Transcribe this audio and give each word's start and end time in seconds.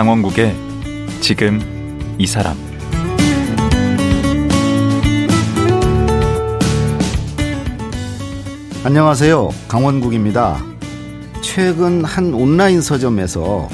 강원국의 0.00 0.56
지금 1.20 1.60
이 2.16 2.26
사람 2.26 2.56
안녕하세요. 8.82 9.50
강원국입니다. 9.68 10.64
최근 11.42 12.02
한 12.02 12.32
온라인 12.32 12.80
서점에서 12.80 13.68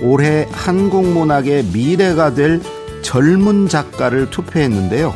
올해 0.00 0.46
한국 0.52 1.08
문학의 1.08 1.64
미래가 1.72 2.34
될 2.34 2.60
젊은 3.02 3.66
작가를 3.66 4.30
투표했는데요. 4.30 5.12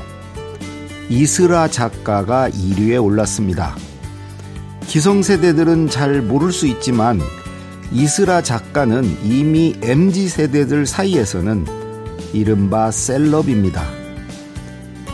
이스라 1.08 1.68
작가가 1.68 2.50
1위에 2.50 3.00
올랐습니다. 3.00 3.76
기성세대들은 4.88 5.88
잘 5.88 6.20
모를 6.20 6.50
수 6.50 6.66
있지만 6.66 7.20
이스라 7.90 8.42
작가는 8.42 9.02
이미 9.24 9.74
MZ세대들 9.80 10.84
사이에서는 10.84 11.64
이른바 12.34 12.90
셀럽입니다. 12.90 13.82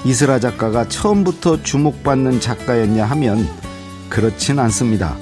이스라 0.04 0.40
작가가 0.40 0.88
처음부터 0.88 1.62
주목받는 1.62 2.40
작가였냐 2.40 3.04
하면 3.04 3.48
그렇진 4.08 4.58
않습니다. 4.58 5.16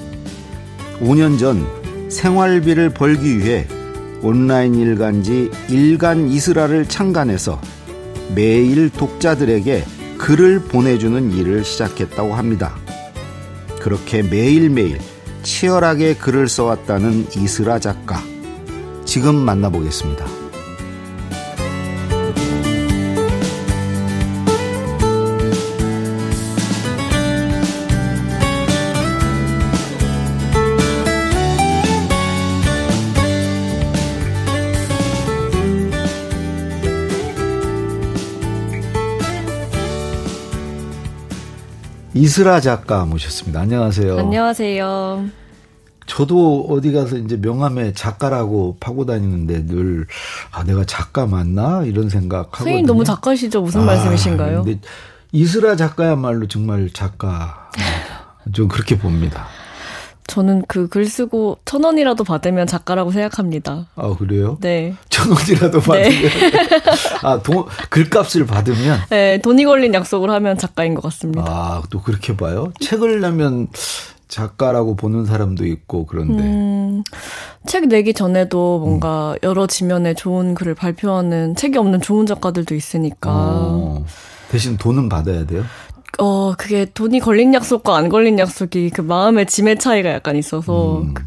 5년 0.99 1.37
전 1.37 1.65
생활비를 2.09 2.89
벌기 2.89 3.37
위해 3.37 3.67
온라인 4.21 4.73
일간지 4.75 5.51
일간 5.69 6.29
이스라를 6.29 6.87
창간해서 6.87 7.61
매일 8.33 8.89
독자들에게 8.89 9.83
글을 10.17 10.61
보내주는 10.61 11.31
일을 11.31 11.63
시작했다고 11.63 12.33
합니다. 12.33 12.75
그렇게 13.79 14.23
매일매일 14.23 14.99
치열하게 15.43 16.15
글을 16.15 16.47
써왔다는 16.47 17.27
이스라 17.35 17.79
작가. 17.79 18.21
지금 19.05 19.35
만나보겠습니다. 19.35 20.42
이스라 42.13 42.59
작가 42.59 43.05
모셨습니다. 43.05 43.61
안녕하세요. 43.61 44.17
안녕하세요. 44.19 45.25
저도 46.05 46.67
어디 46.69 46.91
가서 46.91 47.17
이제 47.17 47.37
명함에 47.37 47.93
작가라고 47.93 48.77
파고 48.79 49.05
다니는데 49.05 49.65
늘, 49.65 50.05
아, 50.51 50.63
내가 50.63 50.83
작가 50.85 51.25
맞나? 51.25 51.83
이런 51.85 52.09
생각하고. 52.09 52.57
선생님 52.57 52.85
너무 52.85 53.03
작가시죠? 53.03 53.61
무슨 53.61 53.81
아, 53.81 53.85
말씀이신가요? 53.85 54.63
근데 54.63 54.79
이스라 55.31 55.75
작가야말로 55.75 56.47
정말 56.47 56.89
작가. 56.91 57.71
좀 58.51 58.67
그렇게 58.67 58.97
봅니다. 58.99 59.47
저는 60.33 60.63
그 60.67 60.87
글 60.87 61.05
쓰고 61.05 61.57
천 61.63 61.83
원이라도 61.83 62.23
받으면 62.23 62.65
작가라고 62.65 63.11
생각합니다. 63.11 63.85
아 63.95 64.15
그래요? 64.17 64.57
네. 64.61 64.95
천 65.09 65.31
원이라도 65.31 65.79
네. 65.79 65.85
받으면 65.85 66.11
네. 66.11 66.29
아 67.21 67.39
돈, 67.43 67.65
글값을 67.91 68.45
받으면 68.47 68.99
네 69.09 69.37
돈이 69.39 69.63
걸린 69.65 69.93
약속을 69.93 70.31
하면 70.31 70.57
작가인 70.57 70.95
것 70.95 71.03
같습니다. 71.03 71.43
아 71.47 71.81
또 71.91 72.01
그렇게 72.01 72.35
봐요? 72.35 72.71
책을 72.79 73.21
내면 73.21 73.67
작가라고 74.27 74.95
보는 74.95 75.25
사람도 75.25 75.65
있고 75.67 76.07
그런데 76.07 76.41
음, 76.43 77.03
책 77.67 77.87
내기 77.87 78.13
전에도 78.15 78.79
뭔가 78.79 79.33
음. 79.33 79.37
여러 79.43 79.67
지면에 79.67 80.15
좋은 80.15 80.55
글을 80.55 80.73
발표하는 80.73 81.55
책이 81.55 81.77
없는 81.77 82.01
좋은 82.01 82.25
작가들도 82.25 82.73
있으니까 82.73 83.29
어, 83.31 84.05
대신 84.49 84.77
돈은 84.77 85.09
받아야 85.09 85.45
돼요? 85.45 85.63
어, 86.19 86.53
그게 86.57 86.85
돈이 86.85 87.19
걸린 87.19 87.53
약속과 87.53 87.95
안 87.97 88.09
걸린 88.09 88.37
약속이 88.39 88.91
그 88.91 89.01
마음의 89.01 89.47
짐의 89.47 89.79
차이가 89.79 90.11
약간 90.11 90.35
있어서. 90.35 91.01
음. 91.01 91.13
그, 91.13 91.23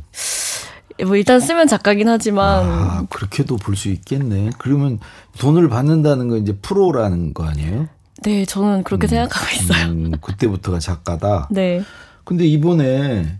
뭐 1.04 1.16
일단 1.16 1.40
쓰면 1.40 1.66
작가긴 1.66 2.08
하지만. 2.08 2.64
아, 2.64 3.06
그렇게도 3.10 3.56
볼 3.56 3.76
수 3.76 3.88
있겠네. 3.88 4.50
그러면 4.58 4.98
돈을 5.38 5.68
받는다는 5.68 6.28
건 6.28 6.38
이제 6.42 6.54
프로라는 6.62 7.34
거 7.34 7.44
아니에요? 7.44 7.88
네, 8.22 8.44
저는 8.46 8.82
그렇게 8.84 9.06
음, 9.06 9.08
생각하고 9.08 9.46
있어요. 9.54 9.86
음, 9.92 10.12
그때부터가 10.22 10.78
작가다? 10.78 11.48
네. 11.50 11.82
근데 12.24 12.46
이번에 12.46 13.38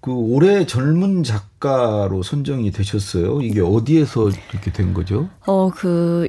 그 0.00 0.10
올해 0.12 0.66
젊은 0.66 1.22
작가로 1.22 2.22
선정이 2.22 2.72
되셨어요. 2.72 3.42
이게 3.42 3.60
어디에서 3.60 4.30
이렇게 4.50 4.72
된 4.72 4.92
거죠? 4.94 5.28
어, 5.46 5.70
그 5.74 6.28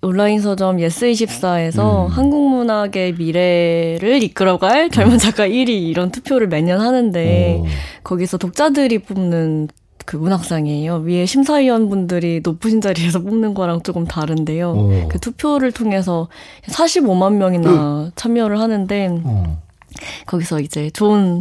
온라인 0.00 0.40
서점 0.40 0.76
예스24에서 0.76 2.06
음. 2.06 2.10
한국 2.10 2.48
문학의 2.50 3.14
미래를 3.14 4.22
이끌어갈 4.22 4.90
젊은 4.90 5.18
작가 5.18 5.46
1위 5.46 5.68
이런 5.68 6.10
투표를 6.12 6.46
매년 6.46 6.80
하는데 6.80 7.60
오. 7.60 7.66
거기서 8.04 8.38
독자들이 8.38 9.00
뽑는 9.00 9.68
그 10.04 10.16
문학상이에요. 10.16 11.02
위에 11.04 11.26
심사위원분들이 11.26 12.40
높으신 12.42 12.80
자리에서 12.80 13.18
뽑는 13.20 13.54
거랑 13.54 13.82
조금 13.82 14.06
다른데요. 14.06 14.70
오. 14.70 15.08
그 15.08 15.18
투표를 15.18 15.72
통해서 15.72 16.28
45만 16.66 17.34
명이나 17.34 18.06
으. 18.08 18.10
참여를 18.14 18.58
하는데 18.60 19.08
오. 19.24 19.44
거기서 20.26 20.60
이제 20.60 20.90
좋은 20.90 21.38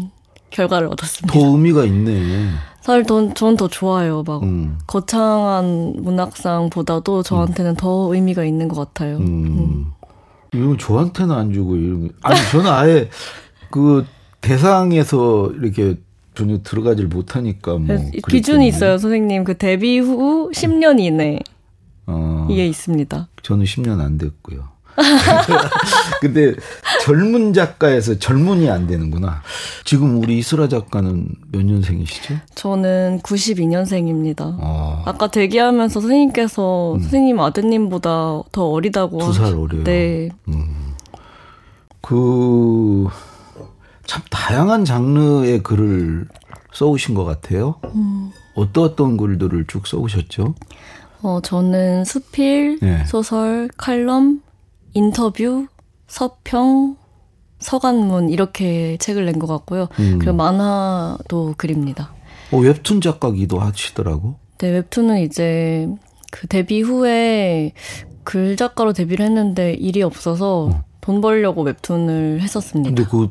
결과를 0.50 0.88
얻었습니다. 0.88 1.40
더 1.40 1.46
의미가 1.46 1.85
있네. 1.85 2.50
사실 2.87 3.03
전, 3.03 3.35
전더 3.35 3.67
좋아요. 3.67 4.23
막, 4.25 4.43
음. 4.43 4.77
거창한 4.87 5.95
문학상보다도 5.97 7.21
저한테는 7.21 7.71
음. 7.71 7.75
더 7.75 8.13
의미가 8.13 8.45
있는 8.45 8.69
것 8.69 8.77
같아요. 8.77 9.17
음. 9.17 9.87
이건 10.53 10.77
저한테는 10.77 11.35
안 11.35 11.51
주고, 11.51 11.75
이런 11.75 12.09
아니, 12.21 12.39
저는 12.49 12.71
아예 12.71 13.09
그 13.71 14.05
대상에서 14.39 15.51
이렇게 15.59 15.97
전혀 16.33 16.59
들어가질 16.63 17.07
못하니까 17.07 17.77
뭐. 17.77 17.97
기준이 18.29 18.69
있어요, 18.69 18.97
선생님. 18.97 19.43
그 19.43 19.57
데뷔 19.57 19.99
후 19.99 20.49
10년 20.53 21.01
이내. 21.01 21.39
어, 22.05 22.47
이게 22.49 22.65
있습니다. 22.67 23.27
저는 23.43 23.65
10년 23.65 23.99
안 23.99 24.17
됐고요. 24.17 24.63
근데 26.22 26.53
젊은 27.03 27.53
작가에서 27.53 28.18
젊은이 28.19 28.69
안 28.69 28.88
되는구나. 28.88 29.41
지금 29.85 30.22
우리 30.22 30.40
이슬아 30.40 30.68
작가는 30.68 31.28
몇 31.52 31.63
년생이시죠? 31.63 32.35
저는 32.56 33.19
92년생입니다. 33.24 34.58
아. 34.59 35.03
아까 35.06 35.28
대기하면서 35.28 36.00
선생님께서 36.00 36.96
음. 36.96 37.00
선생님 37.00 37.40
아드님보다 37.40 38.41
더 38.52 38.66
어리다고. 38.69 39.19
두 39.19 39.34
살 39.34 39.53
어려요. 39.56 39.84
네. 39.84 40.30
음. 40.47 40.94
그, 42.02 43.08
참 44.06 44.22
다양한 44.29 44.85
장르의 44.85 45.62
글을 45.64 46.28
써오신 46.74 47.16
것 47.16 47.25
같아요. 47.25 47.75
음. 47.96 48.31
어떤 48.56 48.84
어떤 48.85 49.18
글들을 49.18 49.66
쭉 49.68 49.85
써오셨죠? 49.85 50.56
어, 51.22 51.40
저는 51.44 52.06
수필, 52.06 52.79
네. 52.81 53.03
소설, 53.06 53.69
칼럼, 53.78 54.41
인터뷰, 54.97 55.68
서평, 56.08 56.97
서간문 57.59 58.29
이렇게 58.29 58.97
책을 58.99 59.26
낸 59.26 59.38
것 59.40 59.46
같고요. 59.47 59.88
음. 59.99 60.17
그리고 60.20 60.35
만화도 60.35 61.53
그립니다. 61.58 62.11
어, 62.52 62.58
웹툰 62.58 63.02
작가기도 63.02 63.59
하시더라고. 63.59 64.35
네, 64.58 64.70
웹툰은 64.72 65.20
이제 65.22 65.88
그 66.32 66.47
데뷔 66.47 66.82
후에 66.82 67.73
글 68.23 68.55
작가로 68.58 68.94
데뷔를 68.94 69.26
했는데 69.26 69.73
일이 69.73 70.02
없어서 70.02 70.66
어. 70.66 70.84
돈 71.02 71.22
벌려고 71.22 71.61
웹툰을 71.61 72.41
했었습니다. 72.41 72.90
근데 72.90 73.05
그 73.09 73.29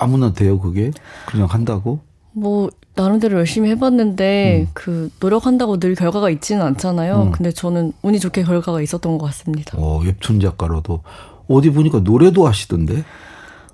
아무나 0.00 0.32
돼요, 0.32 0.58
그게? 0.58 0.90
그냥 1.26 1.46
한다고? 1.46 2.00
뭐 2.32 2.70
나름대로 2.94 3.38
열심히 3.38 3.70
해봤는데 3.70 4.66
음. 4.66 4.70
그 4.74 5.10
노력한다고 5.20 5.78
늘 5.78 5.94
결과가 5.94 6.30
있지는 6.30 6.62
않잖아요. 6.62 7.22
음. 7.24 7.32
근데 7.32 7.52
저는 7.52 7.92
운이 8.02 8.20
좋게 8.20 8.42
결과가 8.42 8.82
있었던 8.82 9.18
것 9.18 9.26
같습니다. 9.26 9.78
어, 9.78 9.98
웹툰 9.98 10.40
작가로도 10.40 11.02
어디 11.48 11.70
보니까 11.70 12.00
노래도 12.00 12.46
하시던데? 12.46 13.04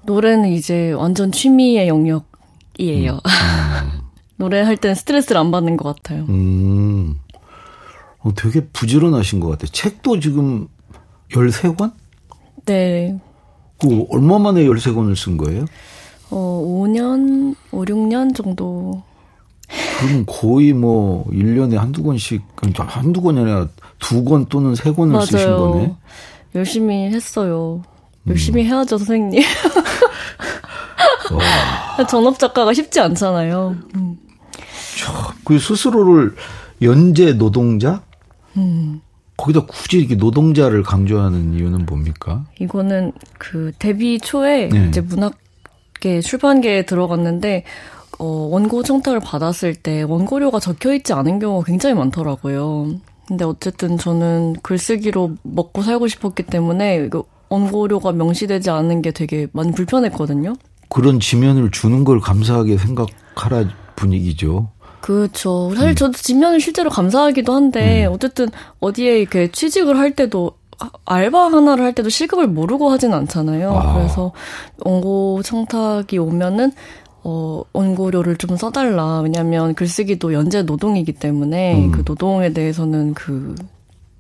노래는 0.05 0.51
이제 0.51 0.93
완전 0.93 1.33
취미의 1.33 1.89
영역이에요. 1.89 3.13
음. 3.13 3.19
음. 3.19 4.01
노래할 4.37 4.77
땐 4.77 4.95
스트레스를 4.95 5.41
안 5.41 5.51
받는 5.51 5.77
것 5.77 5.97
같아요. 5.97 6.25
음. 6.29 7.17
어, 8.21 8.33
되게 8.35 8.67
부지런하신 8.67 9.41
것 9.41 9.49
같아요. 9.49 9.69
책도 9.69 10.21
지금 10.21 10.69
13권? 11.33 11.93
네. 12.67 13.19
그 13.81 14.07
얼마 14.11 14.39
만에 14.39 14.65
13권을 14.65 15.17
쓴 15.17 15.37
거예요? 15.37 15.65
어, 16.31 16.63
5년, 16.67 17.55
5, 17.73 17.85
6년 17.85 18.35
정도. 18.35 19.03
그럼 20.01 20.25
거의 20.27 20.73
뭐 20.73 21.27
1년에 21.31 21.77
한두 21.77 22.03
권씩 22.03 22.43
그러니까 22.57 22.85
한두 22.85 23.21
권이 23.21 23.39
아니라 23.41 23.69
두 23.99 24.25
권 24.25 24.47
또는 24.47 24.75
세 24.75 24.93
권을 24.93 25.13
맞아요. 25.13 25.27
쓰신 25.27 25.57
거네. 25.57 25.95
열심히 26.55 27.07
했어요. 27.09 27.83
열심히 28.27 28.63
음. 28.63 28.67
해야죠, 28.67 28.99
선생님. 28.99 29.43
전업 32.09 32.39
작가가 32.39 32.73
쉽지 32.73 33.01
않잖아요. 33.01 33.77
음. 33.97 34.17
그 35.45 35.59
스스로를 35.59 36.35
연재 36.83 37.35
노동자? 37.35 38.03
음. 38.57 39.01
거기다 39.37 39.67
굳이 39.67 39.99
이렇게 39.99 40.15
노동자를 40.17 40.83
강조하는 40.83 41.55
이유는 41.55 41.87
뭡니까? 41.87 42.45
이거는 42.61 43.13
그 43.39 43.73
데뷔 43.79 44.19
초에 44.19 44.69
네. 44.69 44.87
이제 44.89 45.01
문학 45.01 45.35
계 46.01 46.21
출판계에 46.21 46.87
들어갔는데 46.87 47.65
어, 48.19 48.25
원고 48.25 48.83
청탁을 48.83 49.21
받았을 49.21 49.75
때 49.75 50.03
원고료가 50.03 50.61
적혀 50.61 50.95
있지 50.95 51.13
않은 51.13 51.39
경우가 51.39 51.65
굉장히 51.65 51.95
많더라고요. 51.95 52.97
근데 53.27 53.45
어쨌든 53.45 53.99
저는 53.99 54.57
글쓰기로 54.63 55.37
먹고 55.43 55.83
살고 55.83 56.09
싶었기 56.09 56.45
때문에 56.45 57.05
이거 57.07 57.25
원고료가 57.51 58.13
명시되지 58.13 58.71
않은 58.71 59.03
게 59.03 59.11
되게 59.11 59.47
많이 59.53 59.73
불편했거든요. 59.73 60.55
그런 60.89 61.21
지면을 61.21 61.71
주는 61.71 62.05
걸 62.05 62.21
감사하게 62.21 62.79
생각하라 62.79 63.69
분위기죠. 63.97 64.71
그렇죠. 65.01 65.73
사실 65.77 65.95
저도 65.95 66.13
진면을 66.13 66.61
실제로 66.61 66.91
감사하기도 66.91 67.55
한데 67.55 68.07
어쨌든 68.07 68.49
어디에 68.81 69.21
이렇게 69.21 69.51
취직을 69.51 69.97
할 69.99 70.15
때도 70.15 70.53
아, 70.53 70.58
알바 71.05 71.53
하나를 71.53 71.85
할 71.85 71.93
때도 71.93 72.09
시급을 72.09 72.47
모르고 72.47 72.91
하진 72.91 73.13
않잖아요. 73.13 73.73
아. 73.73 73.95
그래서 73.95 74.33
원고 74.85 75.43
청탁이 75.43 76.19
오면은 76.19 76.73
어 77.25 77.63
원고료를 77.73 78.37
좀 78.37 78.57
써달라. 78.57 79.21
왜냐하면 79.21 79.75
글쓰기도 79.75 80.33
연재 80.33 80.63
노동이기 80.63 81.13
때문에 81.13 81.87
음. 81.87 81.93
그 81.93 82.03
노동에 82.07 82.53
대해서는 82.53 83.15
그 83.15 83.55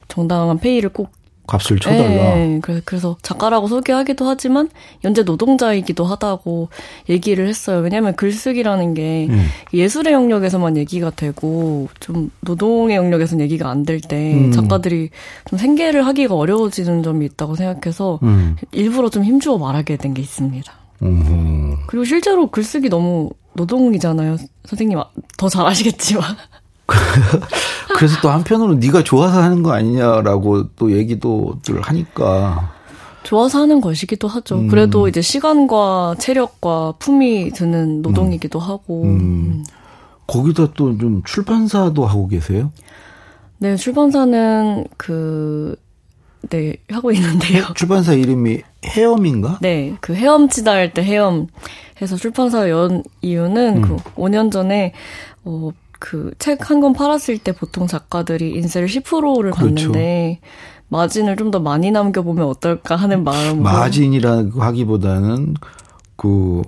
정당한 0.08 0.58
페이를 0.58 0.90
꼭 0.90 1.10
값을 1.48 1.80
쳐달라. 1.80 2.38
예, 2.38 2.60
그래- 2.62 2.82
그래서 2.84 3.16
작가라고 3.22 3.66
소개하기도 3.66 4.24
하지만 4.28 4.68
연재 5.04 5.22
노동자이기도 5.24 6.04
하다고 6.04 6.68
얘기를 7.08 7.48
했어요. 7.48 7.78
왜냐하면 7.80 8.14
글쓰기라는 8.14 8.94
게 8.94 9.26
음. 9.30 9.46
예술의 9.74 10.12
영역에서만 10.12 10.76
얘기가 10.76 11.10
되고 11.10 11.88
좀 11.98 12.30
노동의 12.42 12.96
영역에서는 12.96 13.42
얘기가 13.44 13.68
안 13.70 13.84
될때 13.84 14.34
음. 14.34 14.52
작가들이 14.52 15.10
좀 15.48 15.58
생계를 15.58 16.06
하기가 16.06 16.34
어려워지는 16.36 17.02
점이 17.02 17.24
있다고 17.26 17.56
생각해서 17.56 18.20
음. 18.22 18.56
일부러 18.72 19.08
좀 19.08 19.24
힘주어 19.24 19.58
말하게 19.58 19.96
된 19.96 20.14
게 20.14 20.22
있습니다. 20.22 20.72
음. 21.02 21.76
그리고 21.86 22.04
실제로 22.04 22.50
글쓰기 22.50 22.88
너무 22.88 23.30
노동이잖아요. 23.54 24.36
선생님 24.66 24.98
아- 24.98 25.08
더잘 25.36 25.66
아시겠지만. 25.66 26.22
그래서 27.94 28.20
또 28.22 28.30
한편으로는 28.30 28.80
네가 28.80 29.02
좋아서 29.04 29.42
하는 29.42 29.62
거 29.62 29.72
아니냐라고 29.72 30.68
또 30.76 30.92
얘기도들 30.92 31.80
하니까 31.82 32.72
좋아서 33.22 33.60
하는 33.60 33.80
것이기도 33.80 34.28
하죠. 34.28 34.56
음. 34.56 34.68
그래도 34.68 35.08
이제 35.08 35.20
시간과 35.20 36.14
체력과 36.18 36.94
품이 36.98 37.50
드는 37.50 38.02
노동이기도 38.02 38.58
하고. 38.58 39.04
음. 39.04 39.64
거기다 40.26 40.72
또 40.74 40.96
좀 40.98 41.22
출판사도 41.24 42.06
하고 42.06 42.28
계세요? 42.28 42.70
네, 43.58 43.76
출판사는 43.76 44.86
그, 44.96 45.74
네, 46.50 46.76
하고 46.90 47.10
있는데요. 47.12 47.64
출판사 47.74 48.12
이름이 48.12 48.60
헤엄인가? 48.84 49.58
네, 49.60 49.96
그 50.00 50.14
헤엄치다 50.14 50.70
할때 50.70 51.02
헤엄 51.02 51.48
해서 52.00 52.16
출판사 52.16 52.68
연 52.70 53.02
이유는 53.22 53.82
그 53.82 53.96
5년 54.16 54.52
전에, 54.52 54.92
어, 55.44 55.70
그 55.98 56.32
책 56.38 56.58
한 56.70 56.80
권 56.80 56.92
팔았을 56.92 57.38
때 57.38 57.52
보통 57.52 57.86
작가들이 57.86 58.50
인세를 58.54 58.88
10%를 58.88 59.50
그렇죠. 59.50 59.74
받는데, 59.92 60.40
마진을 60.88 61.36
좀 61.36 61.50
더 61.50 61.58
많이 61.60 61.90
남겨보면 61.90 62.44
어떨까 62.46 62.96
하는 62.96 63.24
마음으로. 63.24 63.62
마진이라고 63.62 64.62
하기보다는 64.62 65.54
그 66.16 66.62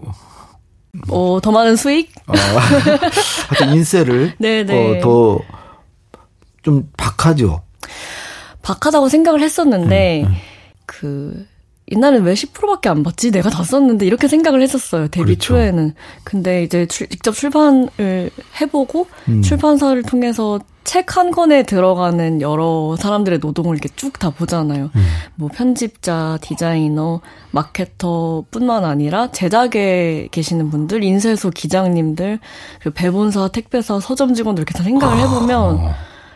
어, 1.09 1.38
더 1.41 1.53
많은 1.53 1.77
수익? 1.77 2.12
어, 2.27 2.32
하여튼 3.49 3.77
인세를 3.77 4.35
네네. 4.38 4.99
어, 5.00 5.41
더좀 6.62 6.91
박하죠. 6.97 7.62
박하다고 8.62 9.09
생각을 9.09 9.41
했었는데 9.41 10.25
음, 10.25 10.35
그 10.87 11.47
옛날엔 11.90 12.22
왜 12.22 12.34
10%밖에 12.34 12.88
안 12.88 13.02
받지? 13.02 13.31
내가 13.31 13.50
다 13.50 13.62
썼는데 13.64 14.06
이렇게 14.06 14.28
생각을 14.28 14.62
했었어요. 14.62 15.08
데뷔 15.08 15.25
그렇죠. 15.34 15.54
초에는. 15.54 15.94
근데 16.25 16.62
이제 16.62 16.87
출- 16.87 17.08
직접 17.08 17.32
출판을 17.34 18.31
해보고 18.60 19.06
음. 19.28 19.42
출판사를 19.42 20.00
통해서 20.04 20.60
책 20.82 21.16
한 21.16 21.31
권에 21.31 21.62
들어가는 21.64 22.40
여러 22.40 22.96
사람들의 22.98 23.38
노동을 23.40 23.76
이렇게 23.76 23.88
쭉 23.96 24.19
다 24.19 24.31
보잖아요. 24.31 24.90
음. 24.94 25.06
뭐 25.37 25.48
편집자, 25.52 26.38
디자이너, 26.40 27.20
마케터뿐만 27.50 28.84
아니라 28.84 29.31
제작에 29.31 30.28
계시는 30.31 30.70
분들, 30.70 31.02
인쇄소 31.04 31.50
기장님들, 31.50 32.38
배본사, 32.94 33.48
택배사, 33.48 34.00
서점 34.00 34.34
직원들 34.34 34.62
이렇게 34.62 34.75
다 34.76 34.82
생각을 34.82 35.19
해보면 35.19 35.60
어, 35.60 35.94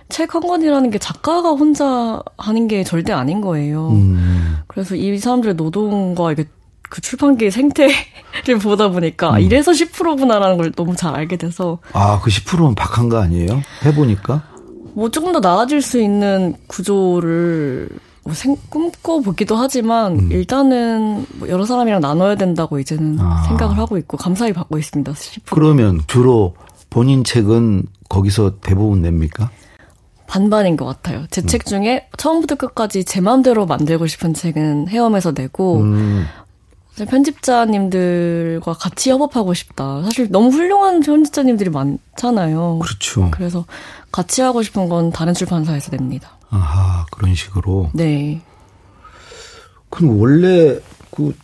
책 0.08 0.34
한 0.34 0.42
권이라는 0.42 0.90
게 0.90 0.98
작가가 0.98 1.50
혼자 1.50 2.20
하는 2.36 2.68
게 2.68 2.84
절대 2.84 3.12
아닌 3.12 3.40
거예요. 3.40 3.90
음, 3.90 4.58
그래서 4.66 4.94
이 4.94 5.18
사람들의 5.18 5.54
노동과 5.54 6.32
이게 6.32 6.44
그 6.82 7.00
출판계의 7.00 7.50
생태를 7.50 8.58
보다 8.62 8.88
보니까 8.88 9.32
음. 9.32 9.40
이래서 9.40 9.72
10%구나라는 9.72 10.56
걸 10.56 10.72
너무 10.72 10.94
잘 10.94 11.14
알게 11.14 11.36
돼서 11.36 11.78
아, 11.92 12.20
그 12.20 12.30
10%는 12.30 12.74
박한 12.74 13.08
거 13.08 13.18
아니에요? 13.18 13.62
해보니까? 13.84 14.42
뭐 14.94 15.10
조금 15.10 15.32
더 15.32 15.40
나아질 15.40 15.82
수 15.82 16.00
있는 16.00 16.54
구조를 16.68 17.88
뭐 18.24 18.32
생, 18.32 18.56
꿈꿔보기도 18.70 19.56
하지만 19.56 20.18
음. 20.18 20.32
일단은 20.32 21.26
뭐 21.34 21.48
여러 21.48 21.64
사람이랑 21.66 22.00
나눠야 22.00 22.36
된다고 22.36 22.78
이제는 22.78 23.18
아. 23.20 23.42
생각을 23.42 23.76
하고 23.76 23.98
있고 23.98 24.16
감사히 24.16 24.52
받고 24.52 24.78
있습니다. 24.78 25.12
10%. 25.12 25.40
그러면 25.50 26.00
주로 26.06 26.54
본인 26.90 27.24
책은 27.24 27.84
거기서 28.08 28.60
대부분 28.60 29.02
냅니까? 29.02 29.50
반반인 30.26 30.76
것 30.76 30.84
같아요. 30.84 31.26
제 31.30 31.42
음. 31.42 31.46
책 31.46 31.66
중에 31.66 32.08
처음부터 32.16 32.54
끝까지 32.56 33.04
제 33.04 33.20
마음대로 33.20 33.66
만들고 33.66 34.06
싶은 34.06 34.34
책은 34.34 34.88
헤엄에서 34.88 35.32
내고 35.32 35.80
음, 35.80 36.26
편집자님들과 36.96 38.74
같이 38.74 39.10
협업하고 39.10 39.54
싶다. 39.54 40.02
사실 40.02 40.28
너무 40.30 40.50
훌륭한 40.50 41.00
편집자님들이 41.00 41.70
많잖아요. 41.70 42.78
그렇죠. 42.80 43.30
그래서 43.32 43.64
같이 44.12 44.42
하고 44.42 44.62
싶은 44.62 44.88
건 44.88 45.10
다른 45.10 45.34
출판사에서 45.34 45.90
냅니다. 45.90 46.38
아하, 46.50 47.04
그런 47.10 47.34
식으로. 47.34 47.90
네. 47.92 48.40
그럼 49.90 50.20
원래 50.20 50.78
그 51.10 51.34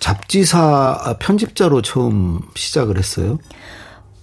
잡지사 0.00 1.16
편집자로 1.18 1.82
처음 1.82 2.40
시작을 2.54 2.98
했어요? 2.98 3.38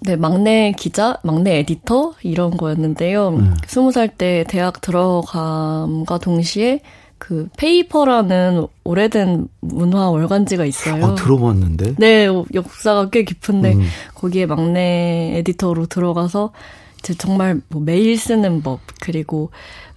네, 0.01 0.15
막내 0.15 0.73
기자, 0.77 1.17
막내 1.23 1.59
에디터 1.59 2.13
이런 2.23 2.57
거였는데요. 2.57 3.29
음. 3.29 3.57
스무 3.67 3.91
살때 3.91 4.45
대학 4.47 4.81
들어감과 4.81 6.19
동시에 6.19 6.81
그 7.17 7.47
페이퍼라는 7.57 8.67
오래된 8.83 9.47
문화 9.61 10.09
월간지가 10.09 10.65
있어요. 10.65 11.03
어, 11.03 11.15
들어봤는데. 11.15 11.95
네, 11.97 12.27
역사가 12.53 13.09
꽤 13.09 13.23
깊은데 13.23 13.73
음. 13.73 13.81
거기에 14.13 14.45
막내 14.45 15.33
에디터로 15.37 15.87
들어가서 15.87 16.51
이제 16.99 17.13
정말 17.13 17.61
뭐 17.69 17.81
매일 17.81 18.17
쓰는 18.17 18.61
법 18.61 18.81
그리고 19.01 19.49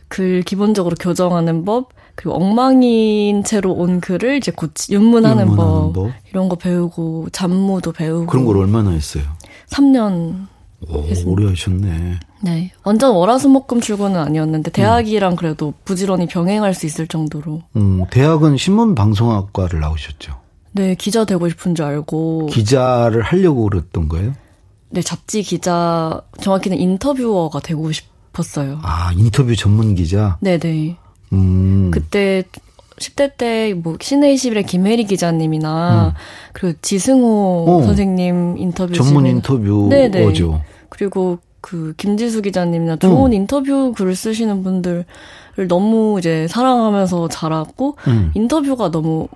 글 0.09 0.43
기본적으로 0.43 0.97
교정하는 0.99 1.65
법 1.65 1.91
그리고 2.15 2.35
엉망인 2.35 3.45
채로 3.45 3.73
온 3.73 4.01
글을 4.01 4.39
이제 4.39 4.51
고치 4.51 4.93
윤문하는 4.93 5.47
법, 5.55 5.59
윤문하는 5.59 5.93
법. 5.93 6.13
이런 6.31 6.49
거 6.49 6.57
배우고 6.57 7.29
잡무도 7.31 7.93
배우고 7.93 8.27
그런 8.27 8.45
걸 8.45 8.57
얼마나 8.59 8.91
했어요? 8.91 9.23
3년 9.71 10.47
오, 10.89 11.05
오래 11.27 11.49
하셨네. 11.49 12.21
네 12.43 12.73
완전 12.85 13.15
월화수목금 13.15 13.81
출근은 13.81 14.17
아니었는데 14.21 14.71
대학이랑 14.71 15.35
그래도 15.37 15.75
부지런히 15.85 16.27
병행할 16.27 16.73
수 16.73 16.87
있을 16.87 17.09
정도로 17.09 17.63
음, 17.77 18.05
대학은 18.11 18.57
신문 18.57 18.95
방송학과를 18.95 19.81
나오셨죠. 19.81 20.39
네 20.73 20.95
기자 20.95 21.25
되고 21.25 21.49
싶은 21.49 21.75
줄 21.75 21.85
알고 21.85 22.47
기자를 22.47 23.23
하려고 23.23 23.69
그랬던 23.69 24.09
거예요? 24.09 24.35
네 24.91 25.03
잡지 25.03 25.43
기자 25.43 26.21
정확히는 26.41 26.79
인터뷰어가 26.79 27.61
되고 27.61 27.91
싶었어요. 27.91 28.79
아, 28.83 29.13
인터뷰 29.17 29.57
전문 29.57 29.95
기자? 29.95 30.39
네 30.41 30.59
네. 30.59 30.97
음. 31.33 31.91
그때 31.91 32.45
10대 32.99 33.37
때뭐 33.37 33.97
신의 34.01 34.35
21의 34.37 34.67
김혜리 34.67 35.05
기자님이나 35.05 36.15
그리고 36.53 36.79
지승호 36.83 37.65
음. 37.69 37.71
어. 37.71 37.83
선생님 37.83 38.57
인터뷰 38.59 38.93
전문 38.95 39.25
지금- 39.43 39.89
네네. 39.89 40.05
인터뷰어죠. 40.07 40.63
그리고 40.89 41.39
그 41.61 41.95
김지수 41.97 42.43
기자님이나 42.43 42.97
좋은 42.97 43.31
음. 43.31 43.33
인터뷰 43.35 43.93
글을 43.97 44.15
쓰시는 44.15 44.63
분들을 44.63 45.05
너무 45.69 46.17
이제 46.19 46.47
사랑하면서 46.49 47.29
자랐고 47.29 47.97
음. 48.07 48.31
인터뷰가 48.35 48.91
너무 48.91 49.29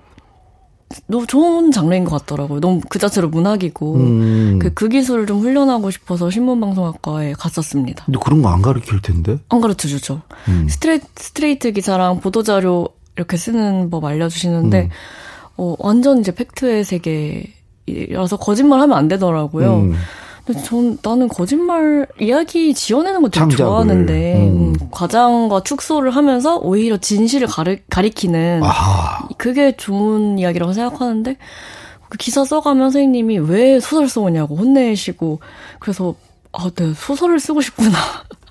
너무 1.07 1.25
좋은 1.25 1.71
장르인 1.71 2.03
것 2.05 2.19
같더라고요. 2.19 2.59
너무 2.59 2.79
그 2.87 2.99
자체로 2.99 3.27
문학이고 3.27 3.95
음. 3.95 4.59
그, 4.61 4.73
그 4.75 4.89
기술을 4.89 5.25
좀 5.25 5.39
훈련하고 5.39 5.89
싶어서 5.89 6.29
신문방송학과에 6.29 7.33
갔었습니다. 7.33 8.05
근데 8.05 8.19
그런 8.23 8.41
거 8.43 8.49
안 8.49 8.61
가르칠 8.61 9.01
텐데? 9.01 9.37
안 9.49 9.59
가르쳐 9.59 9.87
주죠. 9.87 10.21
음. 10.49 10.67
스트레이트, 10.69 11.05
스트레이트 11.15 11.71
기사랑 11.71 12.19
보도자료 12.19 12.89
이렇게 13.15 13.37
쓰는 13.37 13.89
법 13.89 14.05
알려주시는데, 14.05 14.81
음. 14.83 14.89
어, 15.57 15.75
완전 15.79 16.19
이제 16.19 16.33
팩트의 16.33 16.83
세계라서 16.83 18.37
거짓말 18.37 18.79
하면 18.81 18.97
안 18.97 19.07
되더라고요. 19.07 19.75
음. 19.75 19.95
근데 20.45 20.61
전 20.63 20.97
나는 21.01 21.29
거짓말 21.29 22.05
이야기 22.19 22.73
지어내는 22.73 23.21
거 23.21 23.29
되게 23.29 23.39
창작을. 23.39 23.65
좋아하는데 23.65 24.35
음. 24.49 24.73
음, 24.73 24.89
과장과 24.91 25.63
축소를 25.63 26.11
하면서 26.11 26.57
오히려 26.57 26.97
진실을 26.97 27.47
가리, 27.47 27.79
가리키는 27.89 28.61
아하. 28.61 29.27
그게 29.37 29.77
좋은 29.77 30.37
이야기라고 30.37 30.73
생각하는데 30.73 31.37
그 32.09 32.17
기사 32.17 32.43
써가면 32.43 32.91
선생님이 32.91 33.39
왜 33.39 33.79
소설 33.79 34.09
써오냐고 34.09 34.57
혼내시고 34.57 35.39
그래서 35.79 36.13
아, 36.51 36.69
네 36.75 36.93
소설을 36.93 37.39
쓰고 37.39 37.61
싶구나. 37.61 37.97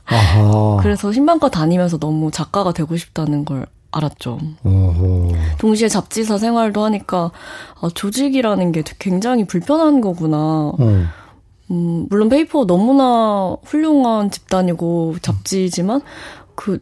그래서 0.80 1.12
신방과 1.12 1.50
다니면서 1.50 1.98
너무 1.98 2.30
작가가 2.30 2.72
되고 2.72 2.96
싶다는 2.96 3.44
걸 3.44 3.66
알았죠. 3.92 4.38
오호. 4.64 5.32
동시에 5.58 5.88
잡지사 5.88 6.38
생활도 6.38 6.82
하니까 6.84 7.30
아, 7.80 7.88
조직이라는 7.94 8.72
게 8.72 8.82
굉장히 8.98 9.46
불편한 9.46 10.00
거구나. 10.00 10.38
어. 10.38 11.04
음, 11.70 12.06
물론 12.10 12.28
페이퍼 12.28 12.66
너무나 12.66 13.56
훌륭한 13.64 14.30
집단이고 14.30 15.16
잡지지만 15.22 16.00
그 16.54 16.78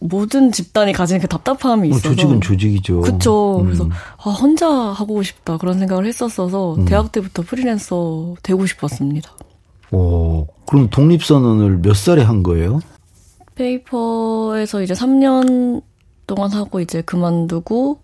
모든 0.00 0.52
집단이 0.52 0.92
가진 0.92 1.18
그 1.18 1.26
답답함이 1.26 1.88
어, 1.88 1.90
있어서 1.90 2.10
조직은 2.10 2.40
조직이죠. 2.40 3.00
그쵸. 3.00 3.60
음. 3.60 3.64
그래서 3.64 3.88
아, 4.18 4.30
혼자 4.30 4.68
하고 4.68 5.22
싶다 5.22 5.56
그런 5.58 5.78
생각을 5.78 6.06
했었어서 6.06 6.74
음. 6.74 6.84
대학 6.84 7.10
때부터 7.12 7.42
프리랜서 7.42 8.34
되고 8.42 8.66
싶었습니다. 8.66 9.30
어, 9.90 10.46
그럼 10.66 10.90
독립선언을 10.90 11.78
몇 11.78 11.96
살에 11.96 12.22
한 12.22 12.42
거예요? 12.42 12.80
페이퍼에서 13.54 14.82
이제 14.82 14.94
3년 14.94 15.82
동안 16.28 16.52
하고 16.52 16.78
이제 16.78 17.02
그만두고 17.02 17.98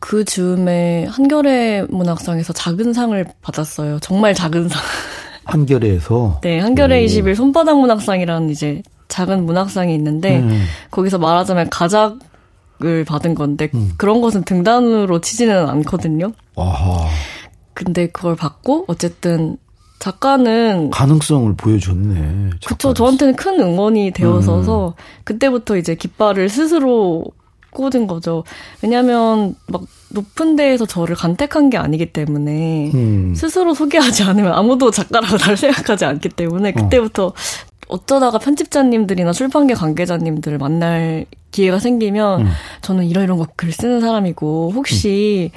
그 0.00 0.24
즈음에 0.24 1.04
한겨레 1.04 1.86
문학상에서 1.90 2.52
작은 2.52 2.92
상을 2.92 3.24
받았어요. 3.40 4.00
정말 4.00 4.34
작은 4.34 4.68
상. 4.68 4.82
한겨레에서. 5.44 6.40
네, 6.42 6.58
한겨레 6.58 7.02
오. 7.02 7.06
20일 7.06 7.36
손바닥 7.36 7.78
문학상이라는 7.78 8.50
이제 8.50 8.82
작은 9.06 9.46
문학상이 9.46 9.94
있는데 9.94 10.40
음. 10.40 10.64
거기서 10.90 11.18
말하자면 11.18 11.70
가작 11.70 12.18
을 12.84 13.04
받은 13.04 13.36
건데 13.36 13.68
음. 13.74 13.92
그런 13.96 14.20
것은 14.20 14.42
등단으로 14.42 15.20
치지는 15.20 15.68
않거든요. 15.68 16.32
아하. 16.56 17.06
근데 17.74 18.08
그걸 18.08 18.34
받고 18.34 18.86
어쨌든 18.88 19.56
작가는 20.02 20.90
가능성을 20.90 21.54
보여줬네. 21.54 22.50
그쵸. 22.66 22.92
저한테는 22.92 23.36
큰 23.36 23.60
응원이 23.60 24.08
음. 24.08 24.12
되어서서 24.12 24.94
그때부터 25.22 25.76
이제 25.76 25.94
깃발을 25.94 26.48
스스로 26.48 27.24
꽂은 27.70 28.08
거죠. 28.08 28.42
왜냐하면 28.82 29.54
막 29.68 29.82
높은 30.10 30.56
데에서 30.56 30.86
저를 30.86 31.14
간택한 31.14 31.70
게 31.70 31.78
아니기 31.78 32.12
때문에 32.12 32.90
음. 32.92 33.34
스스로 33.36 33.74
소개하지 33.74 34.24
않으면 34.24 34.52
아무도 34.52 34.90
작가라고 34.90 35.36
날 35.38 35.56
생각하지 35.56 36.04
않기 36.04 36.30
때문에 36.30 36.72
그때부터 36.72 37.32
어쩌다가 37.86 38.38
편집자님들이나 38.38 39.30
출판계 39.32 39.74
관계자님들을 39.74 40.58
만날 40.58 41.26
기회가 41.52 41.78
생기면 41.78 42.40
음. 42.40 42.48
저는 42.80 43.04
이런 43.04 43.22
이런 43.22 43.38
거 43.38 43.46
글 43.54 43.70
쓰는 43.70 44.00
사람이고 44.00 44.72
혹시 44.74 45.52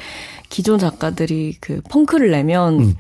기존 0.50 0.78
작가들이 0.78 1.56
그 1.60 1.82
펑크를 1.90 2.30
내면 2.30 2.80
음. 2.80 2.96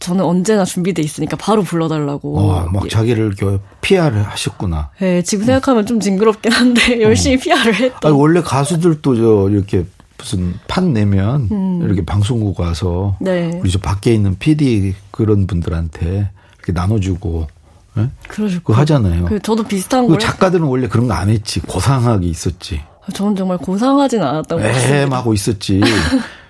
저는 0.00 0.24
언제나 0.24 0.64
준비돼 0.64 1.02
있으니까 1.02 1.36
바로 1.36 1.62
불러달라고. 1.62 2.38
어, 2.38 2.66
막 2.72 2.84
예. 2.86 2.88
자기를 2.88 3.34
PR을 3.82 4.22
하셨구나. 4.22 4.90
예, 5.02 5.22
지금 5.22 5.44
생각하면 5.44 5.84
좀 5.86 6.00
징그럽긴 6.00 6.50
한데 6.52 7.00
열심히 7.02 7.36
PR을 7.38 7.74
아니, 7.74 7.84
했던. 7.84 8.12
원래 8.12 8.40
가수들도 8.40 9.16
저 9.16 9.50
이렇게 9.50 9.84
무슨 10.16 10.54
판 10.68 10.92
내면 10.94 11.48
음. 11.52 11.82
이렇게 11.84 12.04
방송국 12.04 12.58
와서 12.60 13.16
네, 13.20 13.58
우리 13.62 13.70
저 13.70 13.78
밖에 13.78 14.12
있는 14.14 14.36
PD 14.38 14.94
그런 15.10 15.46
분들한테 15.46 16.30
이렇게 16.56 16.72
나눠주고 16.72 17.46
예? 17.98 18.08
그러실 18.28 18.60
그거 18.60 18.74
하잖아요. 18.74 19.26
그 19.26 19.38
저도 19.40 19.64
비슷한 19.64 20.04
그 20.06 20.12
걸. 20.12 20.18
작가들은 20.18 20.64
원래 20.64 20.88
그런 20.88 21.08
거 21.08 21.14
안 21.14 21.28
했지. 21.28 21.60
고상하게 21.60 22.26
있었지. 22.26 22.80
했- 23.06 23.14
저는 23.14 23.36
정말 23.36 23.58
고상하진 23.58 24.20
같습니다. 24.20 24.56
에헴 24.66 25.12
하고 25.12 25.34
있었지. 25.34 25.80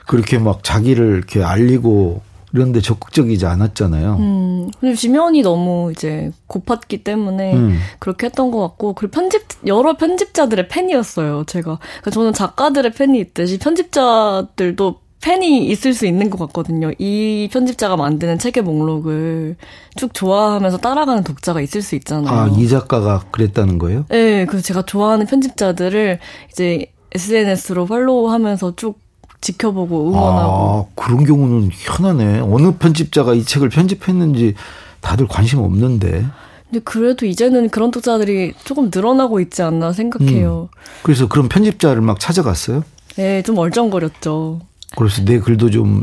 그렇게 0.07 0.39
막 0.39 0.63
자기를 0.63 1.17
이렇게 1.17 1.43
알리고 1.43 2.23
이런데 2.53 2.81
적극적이지 2.81 3.47
않았잖아요. 3.47 4.17
음, 4.17 4.71
근데 4.81 4.95
지면이 4.95 5.43
너무 5.43 5.93
이제 5.93 6.33
고팠기 6.49 7.05
때문에 7.05 7.55
음. 7.55 7.79
그렇게 7.99 8.27
했던 8.27 8.51
것 8.51 8.61
같고, 8.61 8.95
그 8.95 9.09
편집, 9.09 9.43
여러 9.67 9.97
편집자들의 9.97 10.69
팬이었어요, 10.69 11.45
제가. 11.45 11.79
그러니까 11.79 12.11
저는 12.11 12.33
작가들의 12.33 12.93
팬이 12.93 13.19
있듯이 13.21 13.59
편집자들도 13.59 15.01
팬이 15.21 15.67
있을 15.69 15.93
수 15.93 16.07
있는 16.07 16.31
것 16.31 16.39
같거든요. 16.47 16.91
이 16.99 17.49
편집자가 17.53 17.97
만드는 17.97 18.39
책의 18.39 18.63
목록을 18.63 19.57
쭉 19.97 20.15
좋아하면서 20.15 20.79
따라가는 20.79 21.25
독자가 21.25 21.61
있을 21.61 21.83
수 21.83 21.95
있잖아요. 21.97 22.35
아, 22.35 22.49
이 22.49 22.67
작가가 22.69 23.23
그랬다는 23.31 23.79
거예요? 23.79 24.07
네, 24.09 24.47
그래서 24.47 24.65
제가 24.65 24.83
좋아하는 24.83 25.27
편집자들을 25.27 26.19
이제 26.51 26.87
SNS로 27.15 27.87
팔로우하면서 27.87 28.77
쭉 28.77 28.99
지켜보고 29.41 30.11
응원하고. 30.11 30.53
아, 30.53 30.85
그런 30.95 31.25
경우는 31.25 31.71
희한하네. 31.73 32.41
어느 32.41 32.73
편집자가 32.73 33.35
이 33.35 33.45
책을 33.45 33.69
편집했는지 33.69 34.55
다들 35.01 35.27
관심 35.27 35.61
없는데. 35.61 36.27
근데 36.71 36.81
그래도 36.85 37.27
이제는 37.27 37.69
그런 37.71 37.91
독자들이 37.91 38.55
조금 38.65 38.91
늘어나고 38.95 39.41
있지 39.41 39.63
않나 39.63 39.93
생각해요. 39.93 40.69
그래서 41.03 41.27
그런 41.27 41.49
편집자를 41.49 42.01
막 42.01 42.21
찾아갔어요. 42.21 42.85
네, 43.17 43.43
좀 43.43 43.59
얼쩡거렸죠. 43.59 44.61
그래서 44.97 45.25
내 45.25 45.41
글도 45.41 45.71
좀 45.71 46.03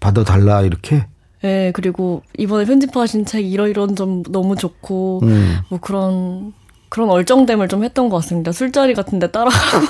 받아달라 0.00 0.62
이렇게. 0.62 1.06
네, 1.42 1.70
그리고 1.72 2.22
이번에 2.38 2.64
편집하신 2.64 3.26
책 3.26 3.44
이러이런 3.44 3.94
점 3.94 4.22
너무 4.24 4.56
좋고 4.56 5.20
음. 5.22 5.58
뭐 5.68 5.78
그런 5.80 6.54
그런 6.88 7.10
얼쩡됨을 7.10 7.68
좀 7.68 7.84
했던 7.84 8.08
것 8.08 8.16
같습니다. 8.16 8.52
술자리 8.52 8.94
같은데 8.94 9.30
따라가고. 9.30 9.86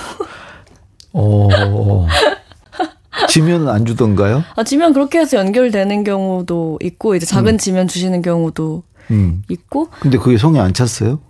어. 1.13 2.07
지면은 3.29 3.69
안 3.69 3.85
주던가요? 3.87 4.43
아, 4.57 4.65
지면 4.65 4.93
그렇게 4.93 5.19
해서 5.19 5.37
연결되는 5.39 6.05
경우도 6.05 6.79
있고 6.83 7.15
이제 7.15 7.27
작은 7.27 7.59
지면 7.59 7.89
주시는 7.89 8.23
경우도 8.23 8.83
음. 9.11 9.43
있고 9.49 9.89
근데 10.01 10.19
그게 10.19 10.37
성에 10.37 10.59
안 10.59 10.73
찼어요? 10.73 11.21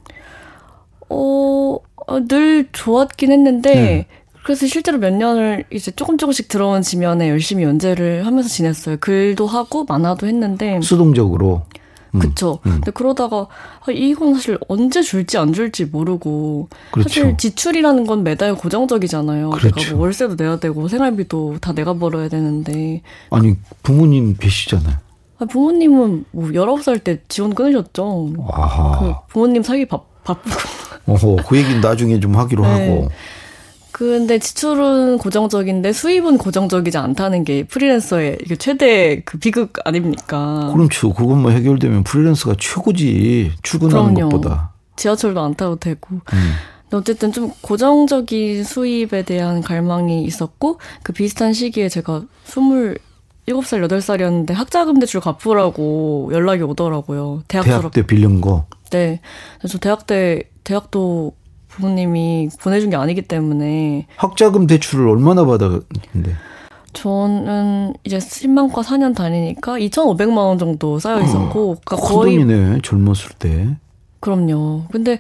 어, 1.09 1.79
어, 2.07 2.21
늘 2.27 2.69
좋았긴 2.73 3.33
했는데, 3.33 3.75
네. 3.75 4.07
그래서 4.45 4.67
실제로 4.67 4.99
몇 4.99 5.13
년을 5.13 5.65
이제 5.73 5.91
조금 5.91 6.19
조금씩 6.19 6.49
들어온 6.49 6.83
지면에 6.83 7.29
열심히 7.29 7.65
연재를 7.65 8.27
하면서 8.27 8.49
지냈어요. 8.49 8.97
글도 9.01 9.47
하고, 9.47 9.85
만화도 9.85 10.27
했는데, 10.27 10.81
수동적으로. 10.83 11.63
음. 12.17 12.21
그쵸. 12.21 12.59
음. 12.67 12.73
근데 12.73 12.91
그러다가, 12.91 13.47
아, 13.81 13.93
이건 13.93 14.35
사실 14.35 14.59
언제 14.69 15.03
줄지 15.03 15.39
안 15.39 15.53
줄지 15.53 15.87
모르고, 15.87 16.69
그렇죠. 16.91 17.09
사실 17.09 17.37
지출이라는 17.37 18.07
건 18.07 18.23
매달 18.25 18.55
고정적이잖아요. 18.55 19.51
내가 19.51 19.59
그렇죠. 19.59 19.95
뭐 19.95 20.05
월세도 20.05 20.37
내야 20.37 20.59
되고, 20.59 20.89
생활비도 20.89 21.59
다 21.61 21.73
내가 21.73 21.95
벌어야 21.95 22.29
되는데, 22.29 23.03
아니, 23.31 23.57
부모님 23.83 24.37
계시잖아요. 24.37 24.97
아, 25.39 25.45
부모님은 25.45 26.25
뭐 26.33 26.49
19살 26.49 27.05
때 27.05 27.21
지원 27.29 27.55
끊으셨죠. 27.55 28.33
그 28.35 28.43
아하. 28.53 29.21
부모님 29.29 29.63
살기 29.63 29.87
바, 29.87 30.01
바쁘고. 30.25 30.57
어허, 31.07 31.37
그 31.47 31.57
얘기는 31.57 31.81
나중에 31.81 32.19
좀 32.19 32.37
하기로 32.37 32.63
네. 32.63 32.69
하고. 32.69 33.09
근데 33.97 34.39
지출은 34.39 35.17
고정적인데 35.17 35.95
수입은 35.95 36.37
고정적이지 36.37 36.99
않다는 36.99 37.45
게 37.45 37.65
프리랜서의 37.65 38.37
이게 38.45 38.55
최대 38.55 39.23
그 39.25 39.39
비극 39.39 39.73
아닙니까? 39.87 40.71
그렇죠. 40.75 41.15
그것만 41.15 41.53
해결되면 41.53 42.05
프리랜서가 42.05 42.57
최고지. 42.59 43.53
출근하는 43.63 44.13
그럼요. 44.13 44.29
것보다. 44.29 44.75
지하철도 44.97 45.41
안 45.41 45.55
타도 45.55 45.77
되고. 45.77 46.17
음. 46.17 46.53
근데 46.83 46.97
어쨌든 46.99 47.33
좀 47.33 47.51
고정적인 47.63 48.65
수입에 48.65 49.23
대한 49.23 49.63
갈망이 49.63 50.25
있었고 50.25 50.79
그 51.03 51.15
비슷한 51.15 51.55
시기에 51.55 51.89
제가 51.89 52.25
27살, 52.49 53.01
8살이었는데 53.49 54.53
학자금 54.53 54.99
대출 54.99 55.23
갚으라고 55.23 56.29
연락이 56.35 56.61
오더라고요. 56.61 57.45
대학 57.49 57.65
대학 57.65 57.79
졸업 57.79 57.93
때 57.95 58.07
빌린 58.07 58.43
거. 58.43 58.67
때. 58.91 59.23
그래서 59.59 59.73
저 59.73 59.79
대학 59.79 60.07
때 60.07 60.51
대학도 60.65 61.33
부모님이 61.77 62.49
보내준 62.61 62.91
게 62.91 62.97
아니기 62.97 63.23
때문에 63.23 64.07
학자금 64.17 64.67
대출을 64.67 65.09
얼마나 65.09 65.45
받았는데? 65.45 66.35
저는 66.93 67.93
이제 68.05 68.19
신망과 68.19 68.81
4년 68.81 69.15
다니니까 69.15 69.75
2,500만 69.79 70.37
원 70.39 70.59
정도 70.59 70.99
쌓여 70.99 71.21
있었고, 71.21 71.77
그러니까 71.85 71.97
큰 71.97 72.15
거의 72.17 72.37
돈이네. 72.39 72.81
젊었을 72.83 73.33
때. 73.39 73.77
그럼요. 74.21 74.85
근데 74.91 75.19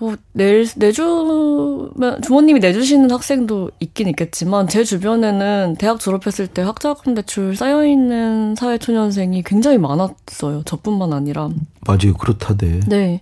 뭐 0.00 0.16
내, 0.32 0.64
내주면 0.76 2.20
부모님이 2.22 2.60
내주시는 2.60 3.10
학생도 3.10 3.70
있긴 3.80 4.08
있겠지만 4.08 4.68
제 4.68 4.84
주변에는 4.84 5.76
대학 5.78 6.00
졸업했을 6.00 6.46
때 6.48 6.62
학자금 6.62 7.14
대출 7.14 7.56
쌓여 7.56 7.84
있는 7.86 8.54
사회초년생이 8.56 9.42
굉장히 9.44 9.78
많았어요. 9.78 10.62
저뿐만 10.64 11.12
아니라. 11.12 11.48
맞아요. 11.86 12.14
그렇다대. 12.18 12.80
네. 12.86 13.20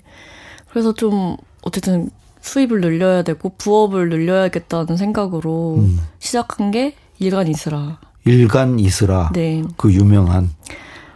그래서 0.70 0.92
좀 0.92 1.36
어쨌든 1.62 2.10
수입을 2.46 2.80
늘려야 2.80 3.22
되고 3.22 3.52
부업을 3.58 4.08
늘려야겠다는 4.08 4.96
생각으로 4.96 5.78
음. 5.78 6.00
시작한 6.20 6.70
게 6.70 6.94
일간 7.18 7.48
이스라. 7.48 7.98
일간 8.24 8.78
이스라. 8.78 9.30
네. 9.34 9.64
그 9.76 9.92
유명한 9.92 10.50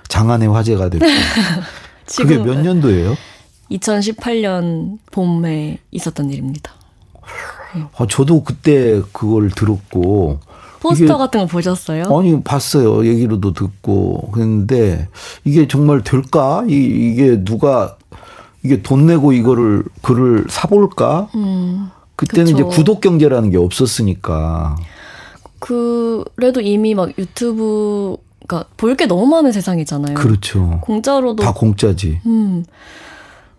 장안의 0.08 0.48
화제가 0.48 0.88
됐고. 0.88 1.06
그게 2.18 2.36
몇 2.38 2.60
년도예요? 2.60 3.14
2018년 3.70 4.98
봄에 5.12 5.78
있었던 5.92 6.30
일입니다. 6.30 6.72
아, 7.96 8.06
저도 8.08 8.42
그때 8.42 9.00
그걸 9.12 9.50
들었고 9.50 10.40
포스터 10.80 11.16
같은 11.16 11.40
거 11.40 11.46
보셨어요? 11.46 12.04
아니 12.18 12.42
봤어요 12.42 13.06
얘기로도 13.06 13.52
듣고 13.52 14.28
그랬는데 14.32 15.06
이게 15.44 15.68
정말 15.68 16.02
될까 16.02 16.64
이, 16.68 16.72
이게 16.74 17.44
누가 17.44 17.96
이게 18.62 18.82
돈 18.82 19.06
내고 19.06 19.32
이거를 19.32 19.84
글을 20.02 20.46
사볼까 20.48 21.28
음, 21.34 21.90
그때는 22.16 22.52
그쵸. 22.52 22.68
이제 22.68 22.76
구독 22.76 23.00
경제라는 23.00 23.50
게 23.50 23.56
없었으니까 23.56 24.76
그래도 25.58 26.60
이미 26.60 26.94
막 26.94 27.10
유튜브가 27.18 28.64
볼게 28.76 29.06
너무 29.06 29.26
많은 29.26 29.52
세상이잖아요. 29.52 30.14
그렇죠 30.14 30.80
공짜로도 30.82 31.42
다 31.42 31.52
공짜지 31.52 32.20
음. 32.26 32.64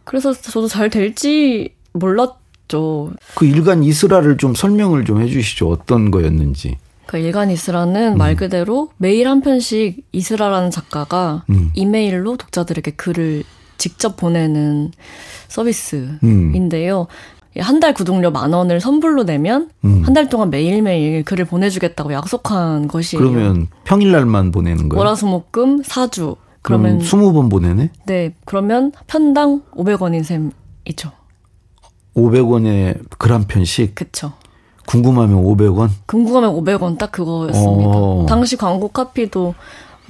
그래서 0.03 0.34
저도 0.34 0.67
잘 0.67 0.89
될지 0.89 1.74
몰랐죠. 1.93 3.12
그 3.36 3.46
일간 3.46 3.84
이스라를 3.84 4.38
좀 4.38 4.53
설명을 4.55 5.05
좀 5.05 5.22
해주시죠 5.22 5.70
어떤 5.70 6.12
거였는지 6.12 6.77
그 7.05 7.17
일간 7.17 7.51
이스라는 7.51 8.17
말 8.17 8.36
그대로 8.36 8.89
매일 8.98 9.27
한 9.27 9.41
편씩 9.41 10.05
이스라라는 10.12 10.72
작가가 10.72 11.43
음. 11.50 11.72
이메일로 11.74 12.38
독자들에게 12.38 12.91
글을 12.91 13.43
직접 13.81 14.15
보내는 14.15 14.91
서비스인데요. 15.47 17.07
한달 17.59 17.93
구독료 17.95 18.29
만 18.31 18.53
원을 18.53 18.79
선불로 18.79 19.23
내면 19.23 19.69
음. 19.83 20.03
한달 20.05 20.29
동안 20.29 20.51
매일매일 20.51 21.23
글을 21.23 21.45
보내주겠다고 21.45 22.13
약속한 22.13 22.88
것이에요. 22.88 23.21
그러면 23.21 23.67
평일날만 23.85 24.51
보내는 24.51 24.88
거예요 24.88 25.00
월화수목금 25.00 25.81
4주. 25.81 26.38
그러면 26.61 27.00
그러면 27.00 27.00
20번 27.00 27.50
보내네 27.50 27.89
네 28.05 28.33
그러면 28.45 28.91
편당 29.07 29.63
500원인 29.75 30.23
셈이죠. 30.23 31.11
500원에 32.15 33.00
글 33.17 33.31
한 33.31 33.45
편씩 33.47 33.95
그쵸. 33.95 34.33
궁금하면 34.85 35.43
500원 35.43 35.89
궁금하면 36.05 36.51
500원 36.53 36.97
딱 37.00 37.11
그거였습니다. 37.11 37.89
어. 37.91 38.25
당시 38.29 38.55
광고 38.57 38.89
카피도 38.89 39.55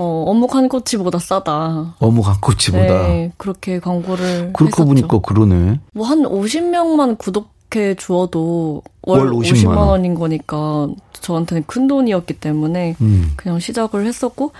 어, 0.02 0.24
어묵 0.28 0.56
한 0.56 0.68
꼬치보다 0.68 1.20
싸다. 1.20 1.96
어묵 2.00 2.28
한 2.28 2.36
꼬치보다 2.42 3.08
네, 3.08 3.32
그렇게 3.38 3.80
광고를 3.80 4.52
그렇게. 4.54 4.84
보니까 4.84 5.20
그러네 5.20 5.80
뭐 5.94 6.08
한 6.08 6.24
50명만 6.24 7.18
구독해 7.20 7.94
주어도 7.96 8.82
월, 9.04 9.20
월 9.20 9.32
50만 9.32 9.54
50만, 9.54 9.78
원. 9.78 9.88
원인 9.90 10.16
거니까 10.16 10.88
저한테는 11.14 11.66
큰 11.68 11.88
돈이었기 11.88 12.34
때문에 12.40 12.96
음. 13.02 13.34
그냥 13.36 13.60
시작을 13.60 14.06
했었고 14.08 14.54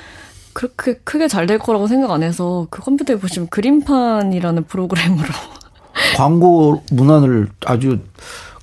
그렇게 0.54 0.94
크게 1.04 1.28
잘 1.28 1.48
될 1.48 1.58
거라고 1.58 1.88
생각 1.88 2.12
안 2.12 2.22
해서 2.24 2.68
그 2.70 2.82
컴퓨터에 2.82 3.16
보시면 3.18 3.48
그림판이라는 3.50 4.66
프로그램으로 4.66 5.28
광고 6.18 6.84
문안을 6.92 7.50
아주 7.66 8.00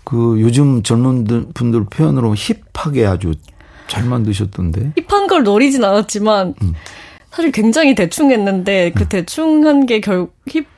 그 0.05 0.37
요즘 0.41 0.83
젊은 0.83 1.25
분들 1.55 1.85
표현으로 1.87 2.35
힙하게 2.37 3.07
아주 3.07 3.35
잘 3.89 4.05
만드셨던데. 4.05 4.93
힙한 5.09 5.27
걸 5.27 5.43
노리진 5.43 5.83
않았지만 5.85 6.55
음. 6.63 6.73
사실 7.31 7.53
굉장히 7.53 7.95
대충 7.95 8.31
했는데 8.31 8.91
그 8.95 9.07
대충 9.09 9.67
한 9.67 9.87
게 9.87 10.01
결국 10.01 10.35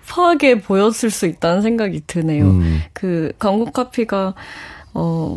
힙하게 0.07 0.61
보였을 0.61 1.11
수 1.11 1.27
있다는 1.27 1.63
생각이 1.63 2.03
드네요. 2.07 2.45
음. 2.45 2.81
그 2.93 3.33
광고 3.39 3.67
카피가 3.67 4.35
어 4.95 5.37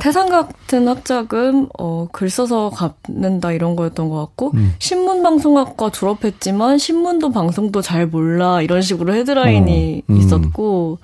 태산 0.00 0.28
같은 0.28 0.88
학자금 0.88 1.68
어, 1.78 2.08
글 2.10 2.28
써서 2.28 2.68
갚는다 2.70 3.52
이런 3.52 3.76
거였던 3.76 4.08
것 4.08 4.16
같고 4.16 4.50
음. 4.54 4.74
신문 4.80 5.22
방송학과 5.22 5.90
졸업했지만 5.90 6.78
신문도 6.78 7.30
방송도 7.30 7.80
잘 7.80 8.06
몰라 8.06 8.60
이런 8.60 8.82
식으로 8.82 9.14
헤드라인이 9.14 10.02
어, 10.08 10.12
음. 10.12 10.16
있었고 10.16 10.98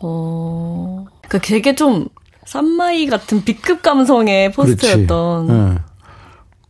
어 0.00 1.04
그러니까 1.28 1.46
되게 1.46 1.74
좀 1.74 2.06
쌈마이 2.46 3.06
같은 3.06 3.44
B급 3.44 3.82
감성의 3.82 4.52
포스터였던 4.52 5.50
예. 5.50 5.78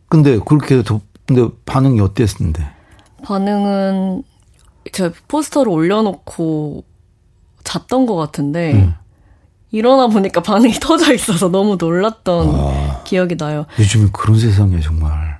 근데 0.09 0.39
그렇게 0.45 0.83
도, 0.83 1.01
근데 1.27 1.49
반응이 1.65 2.01
어땠는데? 2.01 2.67
반응은 3.23 4.23
제가 4.93 5.15
포스터를 5.29 5.71
올려놓고 5.71 6.85
잤던 7.65 8.07
것 8.07 8.15
같은데 8.17 8.73
음. 8.75 8.95
일어나 9.71 10.07
보니까 10.07 10.41
반응이 10.43 10.75
터져 10.75 11.13
있어서 11.13 11.49
너무 11.49 11.77
놀랐던 11.79 12.55
아, 12.55 13.03
기억이 13.05 13.37
나요. 13.37 13.67
요즘에 13.79 14.09
그런 14.13 14.39
세상이야 14.39 14.81
정말. 14.81 15.36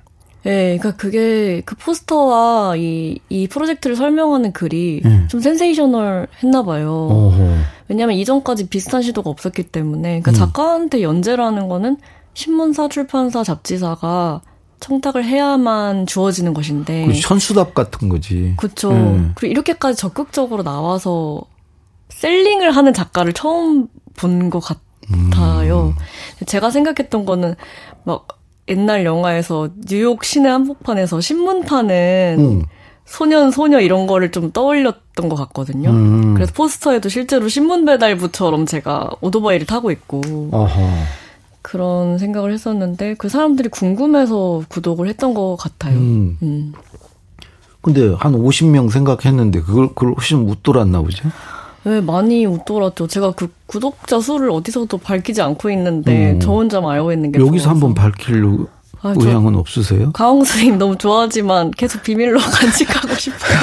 예, 0.47 0.77
그러니까 0.79 0.95
그게 0.95 1.61
그 1.65 1.75
포스터와 1.75 2.75
이, 2.77 3.19
이 3.29 3.47
프로젝트를 3.47 3.95
설명하는 3.97 4.53
글이 4.53 5.01
음. 5.03 5.27
좀 5.29 5.41
센세이셔널 5.41 6.27
했나 6.41 6.63
봐요. 6.63 7.09
어허. 7.11 7.55
왜냐면 7.89 8.15
이전까지 8.15 8.69
비슷한 8.69 9.01
시도가 9.01 9.29
없었기 9.29 9.63
때문에. 9.63 10.21
그러니까 10.21 10.31
음. 10.31 10.33
작가한테 10.33 11.01
연재라는 11.01 11.67
거는 11.67 11.97
신문사, 12.33 12.87
출판사, 12.87 13.43
잡지사가 13.43 14.41
청탁을 14.79 15.25
해야만 15.25 16.05
주어지는 16.05 16.53
것인데. 16.53 17.05
그 17.07 17.13
현수답 17.13 17.73
같은 17.73 18.07
거지. 18.09 18.53
그쵸. 18.57 18.91
음. 18.91 19.33
그리고 19.35 19.51
이렇게까지 19.51 19.97
적극적으로 19.97 20.63
나와서 20.63 21.41
셀링을 22.09 22.71
하는 22.71 22.93
작가를 22.93 23.33
처음 23.33 23.87
본 24.15 24.49
것 24.49 24.59
같아요. 24.61 25.93
제가 26.45 26.69
생각했던 26.71 27.25
거는 27.25 27.55
막 28.03 28.27
옛날 28.69 29.05
영화에서 29.05 29.69
뉴욕 29.85 30.23
시내 30.23 30.49
한복판에서 30.49 31.21
신문 31.21 31.61
파는 31.63 32.35
음. 32.39 32.63
소년 33.05 33.51
소녀 33.51 33.79
이런 33.79 34.05
거를 34.05 34.31
좀 34.31 34.51
떠올렸던 34.51 35.29
것 35.29 35.35
같거든요. 35.35 35.89
음. 35.89 36.33
그래서 36.33 36.51
포스터에도 36.53 37.07
실제로 37.09 37.47
신문 37.47 37.85
배달부처럼 37.85 38.65
제가 38.65 39.09
오토바이를 39.21 39.65
타고 39.65 39.91
있고 39.91 40.49
어허. 40.51 40.81
그런 41.61 42.17
생각을 42.17 42.51
했었는데 42.51 43.15
그 43.15 43.29
사람들이 43.29 43.69
궁금해서 43.69 44.63
구독을 44.67 45.07
했던 45.07 45.33
것 45.33 45.55
같아요. 45.57 45.97
음. 45.97 46.37
음. 46.43 46.73
근데 47.81 48.13
한 48.19 48.33
50명 48.33 48.91
생각했는데 48.91 49.61
그걸 49.61 49.87
그걸 49.89 50.13
훨씬 50.13 50.45
못 50.45 50.61
돌았나 50.61 51.01
보죠. 51.01 51.29
네, 51.87 52.01
많이 52.01 52.45
웃돌았죠. 52.45 53.07
제가 53.07 53.31
그 53.31 53.47
구독자 53.65 54.19
수를 54.19 54.51
어디서도 54.51 54.97
밝히지 54.97 55.41
않고 55.41 55.69
있는데 55.71 56.33
음. 56.33 56.39
저 56.41 56.51
혼자만 56.51 56.91
알고 56.95 57.13
있는 57.13 57.31
게 57.31 57.39
여기서 57.39 57.63
좋아서. 57.63 57.69
한번 57.69 57.93
밝힐 57.93 58.43
아, 59.01 59.13
저 59.13 59.27
의향은 59.27 59.55
없으세요? 59.55 60.11
강홍 60.11 60.43
선생님 60.43 60.77
너무 60.79 60.97
좋아하지만 60.97 61.71
계속 61.71 62.03
비밀로 62.03 62.39
간직하고 62.43 63.15
싶어요. 63.15 63.59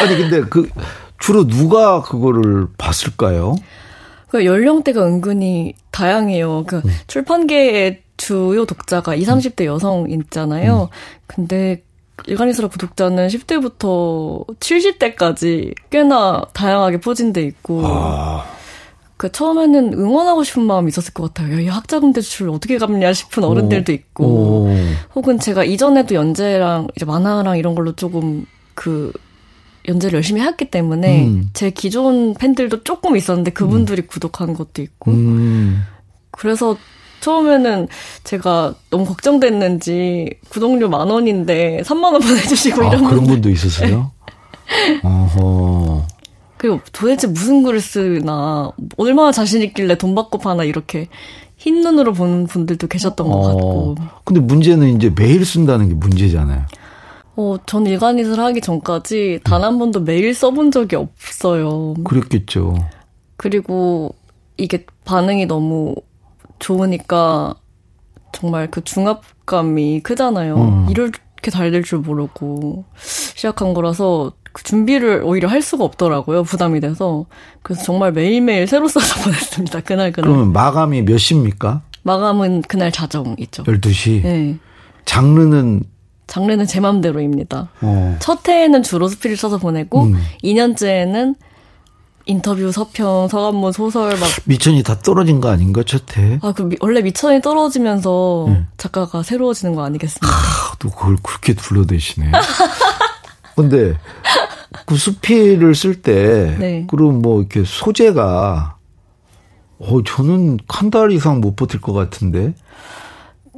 아니 0.00 0.16
근데 0.16 0.40
그 0.48 0.70
주로 1.18 1.46
누가 1.46 2.00
그거를 2.00 2.66
봤을까요? 2.78 3.56
그 4.28 4.46
연령대가 4.46 5.04
은근히 5.04 5.74
다양해요. 5.90 6.64
그 6.66 6.76
음. 6.76 6.82
출판계의 7.08 8.02
주요 8.16 8.64
독자가 8.64 9.14
20, 9.14 9.28
30대 9.28 9.66
여성 9.66 10.06
있잖아요. 10.10 10.82
음. 10.82 10.88
근데 11.26 11.82
일간이스라 12.26 12.68
구독자는 12.68 13.28
10대부터 13.28 14.46
70대까지 14.58 15.74
꽤나 15.90 16.42
다양하게 16.52 17.00
포진돼 17.00 17.42
있고 17.42 17.82
아, 17.84 18.44
그 19.16 19.30
처음에는 19.30 19.94
응원하고 19.94 20.44
싶은 20.44 20.62
마음이 20.62 20.88
있었을 20.88 21.12
것 21.14 21.34
같아요. 21.34 21.56
야, 21.56 21.60
이 21.60 21.68
학자금 21.68 22.12
대출 22.12 22.48
어떻게 22.50 22.78
갚냐 22.78 23.12
싶은 23.12 23.44
어른들도 23.44 23.92
있고 23.92 24.24
오. 24.24 24.76
혹은 25.14 25.38
제가 25.38 25.64
이전에도 25.64 26.14
연재랑 26.14 26.88
이제 26.96 27.04
만화랑 27.04 27.58
이런 27.58 27.74
걸로 27.74 27.92
조금 27.92 28.46
그 28.74 29.12
연재를 29.88 30.16
열심히 30.16 30.42
했기 30.42 30.70
때문에 30.70 31.26
음. 31.26 31.50
제 31.52 31.70
기존 31.70 32.34
팬들도 32.34 32.82
조금 32.82 33.16
있었는데 33.16 33.52
그분들이 33.52 34.02
구독한 34.02 34.52
것도 34.54 34.82
있고 34.82 35.12
음. 35.12 35.82
그래서 36.30 36.76
처음에는 37.30 37.88
제가 38.22 38.74
너무 38.88 39.04
걱정됐는지 39.04 40.30
구독료 40.48 40.88
만 40.88 41.08
원인데 41.10 41.82
3만 41.84 42.12
원 42.12 42.20
보내주시고 42.22 42.84
아, 42.84 42.88
이런 42.88 43.04
그런 43.04 43.24
분도 43.24 43.50
있었어요? 43.50 44.12
어허. 45.02 46.06
그리고 46.56 46.80
도대체 46.92 47.26
무슨 47.26 47.64
글을 47.64 47.80
쓰나 47.80 48.70
얼마나 48.96 49.32
자신 49.32 49.60
있길래 49.62 49.98
돈 49.98 50.14
받고 50.14 50.38
파나 50.38 50.62
이렇게 50.62 51.08
흰 51.56 51.80
눈으로 51.80 52.12
보는 52.12 52.46
분들도 52.46 52.86
계셨던 52.86 53.28
것 53.28 53.40
같고 53.42 53.96
근데 54.24 54.40
문제는 54.40 54.96
이제 54.96 55.12
매일 55.14 55.44
쓴다는 55.44 55.88
게 55.88 55.94
문제잖아요. 55.94 56.62
어, 57.38 57.56
전 57.66 57.86
일간이슬 57.86 58.38
하기 58.38 58.60
전까지 58.60 59.40
단 59.42 59.64
한 59.64 59.78
번도 59.80 60.00
메일 60.00 60.32
써본 60.32 60.70
적이 60.70 60.96
없어요. 60.96 61.94
그랬겠죠. 62.04 62.76
그리고 63.36 64.14
이게 64.56 64.86
반응이 65.04 65.46
너무 65.46 65.94
좋으니까 66.58 67.54
정말 68.32 68.70
그 68.70 68.82
중압감이 68.84 70.00
크잖아요. 70.02 70.56
음. 70.56 70.86
이렇게 70.90 71.50
잘 71.50 71.70
될 71.70 71.82
줄 71.82 71.98
모르고 72.00 72.84
시작한 72.98 73.72
거라서 73.74 74.32
그 74.52 74.62
준비를 74.62 75.22
오히려 75.24 75.48
할 75.48 75.60
수가 75.62 75.84
없더라고요. 75.84 76.42
부담이 76.44 76.80
돼서. 76.80 77.26
그래서 77.62 77.82
정말 77.84 78.12
매일매일 78.12 78.66
새로 78.66 78.88
써서 78.88 79.06
보냈습니다. 79.22 79.80
그날 79.82 80.12
그날. 80.12 80.30
그러면 80.30 80.52
마감이 80.52 81.02
몇 81.02 81.18
시입니까? 81.18 81.82
마감은 82.02 82.62
그날 82.62 82.90
자정이죠. 82.90 83.64
12시. 83.64 84.22
네. 84.22 84.56
장르는 85.04 85.82
장르는 86.26 86.66
제 86.66 86.80
맘대로입니다. 86.80 87.68
어. 87.82 88.16
첫 88.18 88.48
해에는 88.48 88.82
주로 88.82 89.06
스피를 89.08 89.36
써서 89.36 89.58
보내고 89.58 90.04
음. 90.04 90.14
2년째에는 90.42 91.36
인터뷰, 92.28 92.70
서평, 92.72 93.28
서간문, 93.28 93.70
소설 93.72 94.10
막 94.18 94.28
미천이 94.46 94.82
다 94.82 94.98
떨어진 94.98 95.40
거 95.40 95.48
아닌가 95.48 95.82
첫해? 95.84 96.40
아, 96.42 96.52
그 96.52 96.62
미- 96.62 96.76
원래 96.80 97.00
미천이 97.00 97.40
떨어지면서 97.40 98.46
음. 98.48 98.66
작가가 98.76 99.22
새로워지는 99.22 99.74
거 99.76 99.84
아니겠습니까? 99.84 100.26
아, 100.28 100.74
또 100.80 100.90
그걸 100.90 101.16
그렇게 101.22 101.54
둘러대시네. 101.54 102.32
근데 103.54 103.96
그 104.86 104.96
수필을 104.96 105.74
쓸때 105.74 106.56
네. 106.58 106.86
그럼 106.90 107.22
뭐 107.22 107.40
이렇게 107.40 107.62
소재가 107.64 108.76
어 109.78 110.02
저는 110.02 110.58
한 110.68 110.90
달 110.90 111.12
이상 111.12 111.40
못 111.40 111.54
버틸 111.56 111.80
것 111.80 111.92
같은데. 111.92 112.54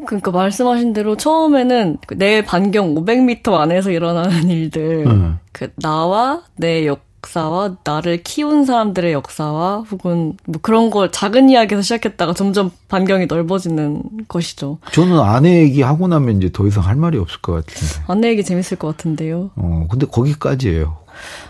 그러니까 0.06 0.30
말씀하신 0.30 0.92
대로 0.92 1.16
처음에는 1.16 1.98
그내 2.06 2.44
반경 2.44 2.94
500m 2.94 3.54
안에서 3.54 3.90
일어나는 3.90 4.48
일들, 4.48 5.06
음. 5.06 5.38
그 5.52 5.72
나와 5.76 6.42
내 6.56 6.86
역 6.86 7.07
사와 7.26 7.76
나를 7.84 8.22
키운 8.22 8.64
사람들의 8.64 9.12
역사와 9.12 9.84
혹은 9.90 10.34
뭐 10.46 10.60
그런 10.62 10.90
걸 10.90 11.10
작은 11.10 11.50
이야기에서 11.50 11.82
시작했다가 11.82 12.34
점점 12.34 12.70
반경이 12.88 13.26
넓어지는 13.26 14.02
것이죠. 14.28 14.78
저는 14.92 15.18
아내 15.20 15.62
얘기 15.62 15.82
하고 15.82 16.08
나면 16.08 16.38
이제 16.38 16.50
더 16.52 16.66
이상 16.66 16.84
할 16.84 16.96
말이 16.96 17.18
없을 17.18 17.40
것 17.40 17.52
같은데. 17.52 18.04
안내 18.06 18.28
얘기 18.28 18.44
재밌을 18.44 18.76
것 18.78 18.88
같은데요. 18.88 19.50
어 19.56 19.86
근데 19.90 20.06
거기까지예요. 20.06 20.96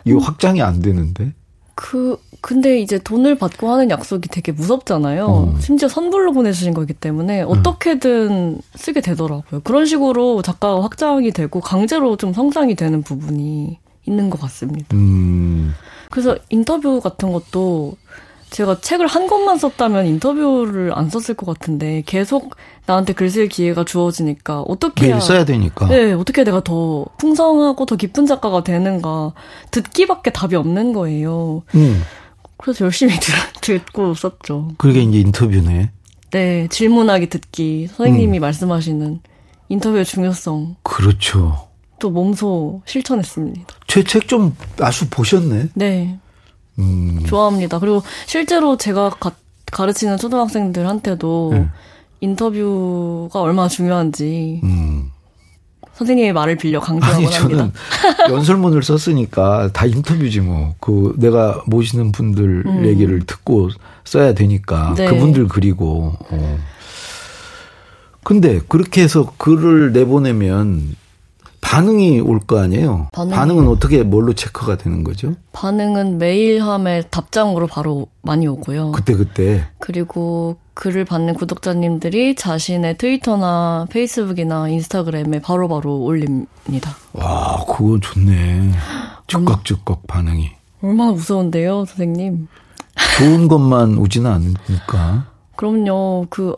이거 0.05 0.19
확장이 0.19 0.63
안 0.63 0.81
되는데. 0.81 1.33
그 1.75 2.19
근데 2.41 2.81
이제 2.81 2.99
돈을 2.99 3.37
받고 3.37 3.71
하는 3.71 3.91
약속이 3.91 4.29
되게 4.29 4.51
무섭잖아요. 4.53 5.27
어. 5.27 5.55
심지어 5.61 5.89
선불로 5.89 6.33
보내주신 6.33 6.75
거기 6.75 6.93
때문에 6.93 7.43
어떻게든 7.43 8.61
쓰게 8.75 9.01
되더라고요. 9.01 9.61
그런 9.63 9.87
식으로 9.87 10.43
작가가 10.43 10.83
확장이 10.83 11.31
되고 11.31 11.61
강제로 11.61 12.17
좀 12.17 12.33
성장이 12.33 12.75
되는 12.75 13.03
부분이 13.03 13.79
있는 14.09 14.31
것 14.31 14.41
같습니다. 14.41 14.97
음. 14.97 15.75
그래서 16.11 16.37
인터뷰 16.49 17.01
같은 17.01 17.33
것도 17.33 17.97
제가 18.51 18.81
책을 18.81 19.07
한 19.07 19.27
권만 19.27 19.59
썼다면 19.59 20.07
인터뷰를 20.07 20.93
안 20.95 21.11
썼을 21.11 21.37
것 21.37 21.47
같은데 21.47 22.03
계속 22.07 22.57
나한테 22.87 23.13
글 23.13 23.29
쓸 23.29 23.47
기회가 23.49 23.85
주어지니까 23.85 24.63
어떻게 24.63 25.09
해야 25.09 25.21
써야 25.21 25.45
되니까. 25.45 25.87
네, 25.89 26.13
어떻게 26.13 26.45
내가 26.45 26.63
더 26.65 27.05
풍성하고 27.19 27.85
더 27.85 27.97
깊은 27.97 28.25
작가가 28.25 28.65
되는가 28.65 29.35
듣기밖에 29.71 30.31
답이 30.31 30.57
없는 30.57 30.95
거예요. 30.95 31.63
음. 31.75 32.03
그래서 32.57 32.87
열심히 32.87 33.13
들, 33.61 33.85
듣고 33.85 34.15
썼죠. 34.15 34.71
그게 34.79 35.03
이제 35.03 35.19
인터뷰네. 35.21 35.91
네, 36.31 36.69
질문하기 36.71 37.29
듣기 37.29 37.89
음. 37.91 37.95
선생님이 37.95 38.39
말씀하시는 38.41 39.21
인터뷰의 39.69 40.07
중요성 40.07 40.77
그렇죠. 40.83 41.69
또 41.99 42.11
몸소 42.11 42.81
실천했습니다. 42.87 43.78
제 43.89 44.03
책 44.05 44.29
좀 44.29 44.55
아주 44.81 45.09
보셨네. 45.11 45.69
네, 45.75 46.19
음. 46.79 47.21
좋아합니다. 47.27 47.79
그리고 47.81 48.03
실제로 48.27 48.77
제가 48.77 49.11
가, 49.11 49.33
가르치는 49.73 50.17
초등학생들한테도 50.19 51.51
네. 51.55 51.69
인터뷰가 52.21 53.41
얼마나 53.41 53.69
중요한지 53.69 54.61
음. 54.63 55.11
선생님의 55.95 56.33
말을 56.33 56.57
빌려 56.57 56.79
강조하곤 56.79 57.25
아니 57.25 57.33
저는 57.35 57.59
합니다. 57.59 57.81
연설문을 58.31 58.83
썼으니까 58.85 59.71
다 59.73 59.85
인터뷰지 59.87 60.41
뭐. 60.41 60.75
그 60.79 61.15
내가 61.19 61.63
모시는 61.67 62.13
분들 62.13 62.85
얘기를 62.87 63.25
듣고 63.27 63.71
써야 64.05 64.33
되니까 64.33 64.91
음. 64.91 64.95
네. 64.95 65.07
그분들 65.09 65.49
그리고. 65.49 66.15
어. 66.31 66.59
근데 68.23 68.61
그렇게 68.69 69.03
해서 69.03 69.33
글을 69.39 69.93
내보내면 69.93 70.95
반응이 71.79 72.21
올 72.21 72.41
거 72.41 72.59
아니에요. 72.61 73.09
반응이- 73.13 73.31
반응은 73.35 73.69
어떻게 73.69 74.03
뭘로 74.03 74.33
체크가 74.33 74.79
되는 74.79 75.05
거죠? 75.05 75.35
반응은 75.53 76.17
메일함에 76.17 77.03
답장으로 77.11 77.67
바로 77.67 78.07
많이 78.23 78.47
오고요. 78.47 78.93
그때 78.93 79.15
그때. 79.15 79.67
그리고 79.79 80.57
글을 80.73 81.05
받는 81.05 81.35
구독자님들이 81.35 82.37
자신의 82.37 82.97
트위터나 82.97 83.87
페이스북이나 83.91 84.69
인스타그램에 84.69 85.41
바로바로 85.41 85.99
올립니다. 86.05 86.97
와, 87.13 87.63
그거 87.67 87.99
좋네. 88.01 88.73
즉각즉각 89.27 90.07
반응이. 90.07 90.51
얼마나 90.81 91.13
무서운데요, 91.13 91.85
선생님? 91.85 92.49
좋은 93.19 93.47
것만 93.49 93.99
오지는 93.99 94.31
않으니까. 94.31 95.27
그럼요. 95.57 96.29
그 96.31 96.57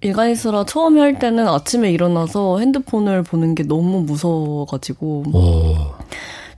일간이스라 0.00 0.64
처음에 0.64 1.00
할 1.00 1.18
때는 1.18 1.48
아침에 1.48 1.90
일어나서 1.90 2.58
핸드폰을 2.58 3.22
보는 3.22 3.54
게 3.54 3.64
너무 3.64 4.02
무서워가지고 4.02 5.24
오. 5.32 5.76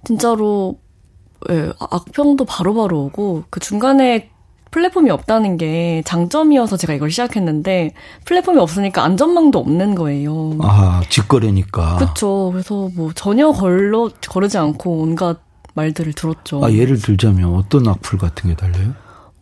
진짜로 0.05 0.79
예, 1.51 1.73
악평도 1.79 2.45
바로 2.45 2.75
바로 2.75 3.05
오고 3.05 3.45
그 3.49 3.61
중간에 3.61 4.31
플랫폼이 4.71 5.11
없다는 5.11 5.57
게 5.57 6.03
장점이어서 6.05 6.77
제가 6.77 6.95
이걸 6.95 7.11
시작했는데 7.11 7.93
플랫폼이 8.25 8.59
없으니까 8.61 9.03
안전망도 9.03 9.59
없는 9.59 9.95
거예요. 9.97 10.59
아, 10.61 11.03
직거래니까. 11.09 11.97
그렇죠. 11.97 12.51
그래서 12.53 12.89
뭐 12.95 13.11
전혀 13.15 13.51
걸러 13.51 14.11
거르지 14.29 14.59
않고 14.59 15.01
온갖 15.01 15.41
말들을 15.75 16.13
들었죠. 16.13 16.65
아, 16.65 16.71
예를 16.71 17.01
들자면 17.01 17.55
어떤 17.55 17.89
악플 17.89 18.19
같은 18.19 18.51
게 18.51 18.57
달려요? 18.57 18.93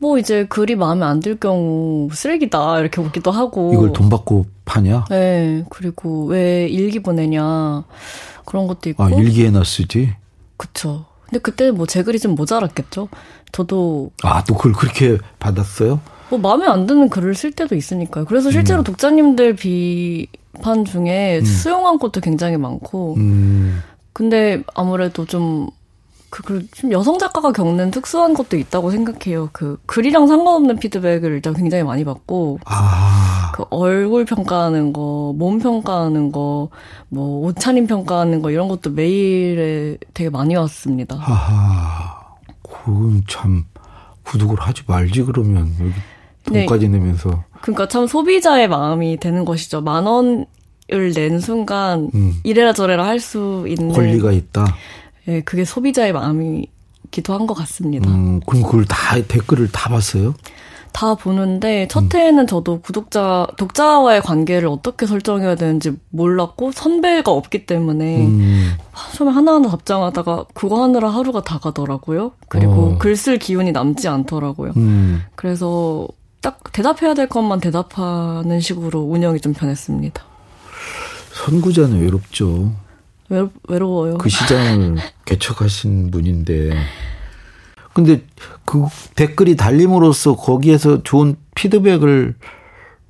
뭐 0.01 0.19
이제 0.19 0.47
글이 0.47 0.77
마음에 0.77 1.05
안 1.05 1.21
들 1.21 1.37
경우 1.37 2.09
쓰레기다 2.13 2.81
이렇게 2.81 3.01
오기도 3.01 3.31
하고. 3.31 3.73
이걸 3.75 3.93
돈 3.93 4.09
받고 4.09 4.47
파냐? 4.65 5.07
네. 5.11 5.65
그리고 5.71 6.27
왜 6.27 6.67
일기 6.69 7.01
보내냐 7.01 7.85
그런 8.45 8.67
것도 8.69 8.91
있고. 8.91 9.03
아, 9.05 9.11
일기에나 9.11 9.65
쓰지? 9.65 10.15
그쵸. 10.57 11.07
근데 11.25 11.41
그때 11.41 11.71
뭐 11.71 11.85
제 11.87 12.03
글이 12.03 12.19
좀 12.21 12.35
모자랐겠죠. 12.35 13.09
저도 13.53 14.11
아, 14.23 14.45
또 14.45 14.55
그걸 14.55 14.73
그렇게 14.73 15.19
받았어요? 15.39 16.01
뭐 16.31 16.39
마음에 16.39 16.67
안 16.67 16.87
드는 16.87 17.09
글을 17.09 17.35
쓸 17.35 17.53
때도 17.53 17.75
있으니까요. 17.75 18.25
그래서 18.27 18.51
음. 18.51 18.53
실제로 18.53 18.83
독자님들 18.83 19.57
비판 19.57 20.85
중에 20.85 21.43
수용한 21.43 21.99
것도 21.99 22.21
굉장히 22.21 22.57
많고. 22.57 23.15
음, 23.17 23.81
근데 24.13 24.63
아무래도 24.75 25.25
좀, 25.25 25.69
그, 26.31 26.43
그, 26.43 26.67
좀 26.73 26.93
여성 26.93 27.19
작가가 27.19 27.53
겪는 27.53 27.91
특수한 27.91 28.35
것도 28.35 28.57
있다고 28.57 28.91
생각해요. 28.91 29.49
그, 29.53 29.79
글이랑 29.87 30.27
상관없는 30.27 30.77
피드백을 30.79 31.33
일단 31.33 31.55
굉장히 31.55 31.85
많이 31.85 32.05
받고, 32.05 32.59
아, 32.67 33.53
그 33.55 33.65
얼굴 33.71 34.25
평가하는 34.25 34.93
거, 34.93 35.33
몸 35.37 35.59
평가하는 35.59 36.31
거, 36.33 36.69
뭐, 37.09 37.47
옷차림 37.47 37.87
평가하는 37.87 38.43
거, 38.43 38.51
이런 38.51 38.69
것도 38.69 38.91
메일에 38.91 39.97
되게 40.13 40.29
많이 40.29 40.55
왔습니다. 40.55 41.17
하하. 41.17 42.37
그건 42.63 43.23
참, 43.27 43.65
구독을 44.25 44.59
하지 44.61 44.83
말지, 44.87 45.23
그러면. 45.23 45.73
여기 45.81 45.93
네. 46.51 46.61
돈까지 46.67 46.89
내면서. 46.89 47.45
그러니까 47.63 47.89
참 47.89 48.07
소비자의 48.07 48.69
마음이 48.69 49.17
되는 49.19 49.45
것이죠. 49.47 49.81
만 49.81 50.05
원을 50.07 50.47
낸 51.15 51.41
순간, 51.41 52.11
음. 52.15 52.35
이래라 52.45 52.75
저래라 52.75 53.07
할 53.07 53.19
수 53.19 53.65
있는. 53.67 53.95
권리가 53.95 54.33
있다. 54.33 54.67
예, 55.29 55.41
그게 55.43 55.65
소비자의 55.65 56.13
마음이기도 56.13 57.35
한 57.35 57.47
것 57.47 57.55
같습니다. 57.55 58.11
음, 58.11 58.41
그럼 58.47 58.63
그걸 58.63 58.85
다, 58.87 59.17
댓글을 59.27 59.71
다 59.71 59.89
봤어요? 59.91 60.35
다 60.91 61.15
보는데 61.15 61.87
첫 61.89 62.13
해에는 62.15 62.47
저도 62.47 62.81
구독자 62.81 63.47
독자와의 63.59 64.23
관계를 64.23 64.69
어떻게 64.69 65.07
설정해야 65.07 65.55
되는지 65.55 65.93
몰랐고 66.09 66.73
선배가 66.73 67.31
없기 67.31 67.67
때문에 67.67 68.27
음, 68.27 68.73
처음에 69.15 69.31
하나하나 69.31 69.69
답장하다가 69.69 70.47
그거 70.55 70.83
하느라 70.83 71.11
하루가 71.11 71.43
다 71.43 71.59
가더라고요. 71.59 72.33
그리고 72.49 72.73
어. 72.95 72.99
글쓸 72.99 73.39
기운이 73.39 73.71
남지 73.73 74.09
않더라고요. 74.09 74.73
음. 74.79 75.23
그래서 75.37 76.09
딱 76.41 76.59
대답해야 76.73 77.13
될 77.15 77.29
것만 77.29 77.61
대답하는 77.61 78.59
식으로 78.61 79.01
운영이 79.01 79.41
좀 79.41 79.53
변했습니다. 79.53 80.23
선구자는 81.45 82.01
외롭죠. 82.01 82.73
외로, 83.29 83.51
외로워요. 83.69 84.19
그 84.19 84.29
시장을 84.29 84.97
개척하신 85.25 86.11
분인데. 86.11 86.73
근데 87.93 88.23
그 88.65 88.87
댓글이 89.17 89.57
달림으로써 89.57 90.37
거기에서 90.37 91.03
좋은 91.03 91.37
피드백을 91.55 92.35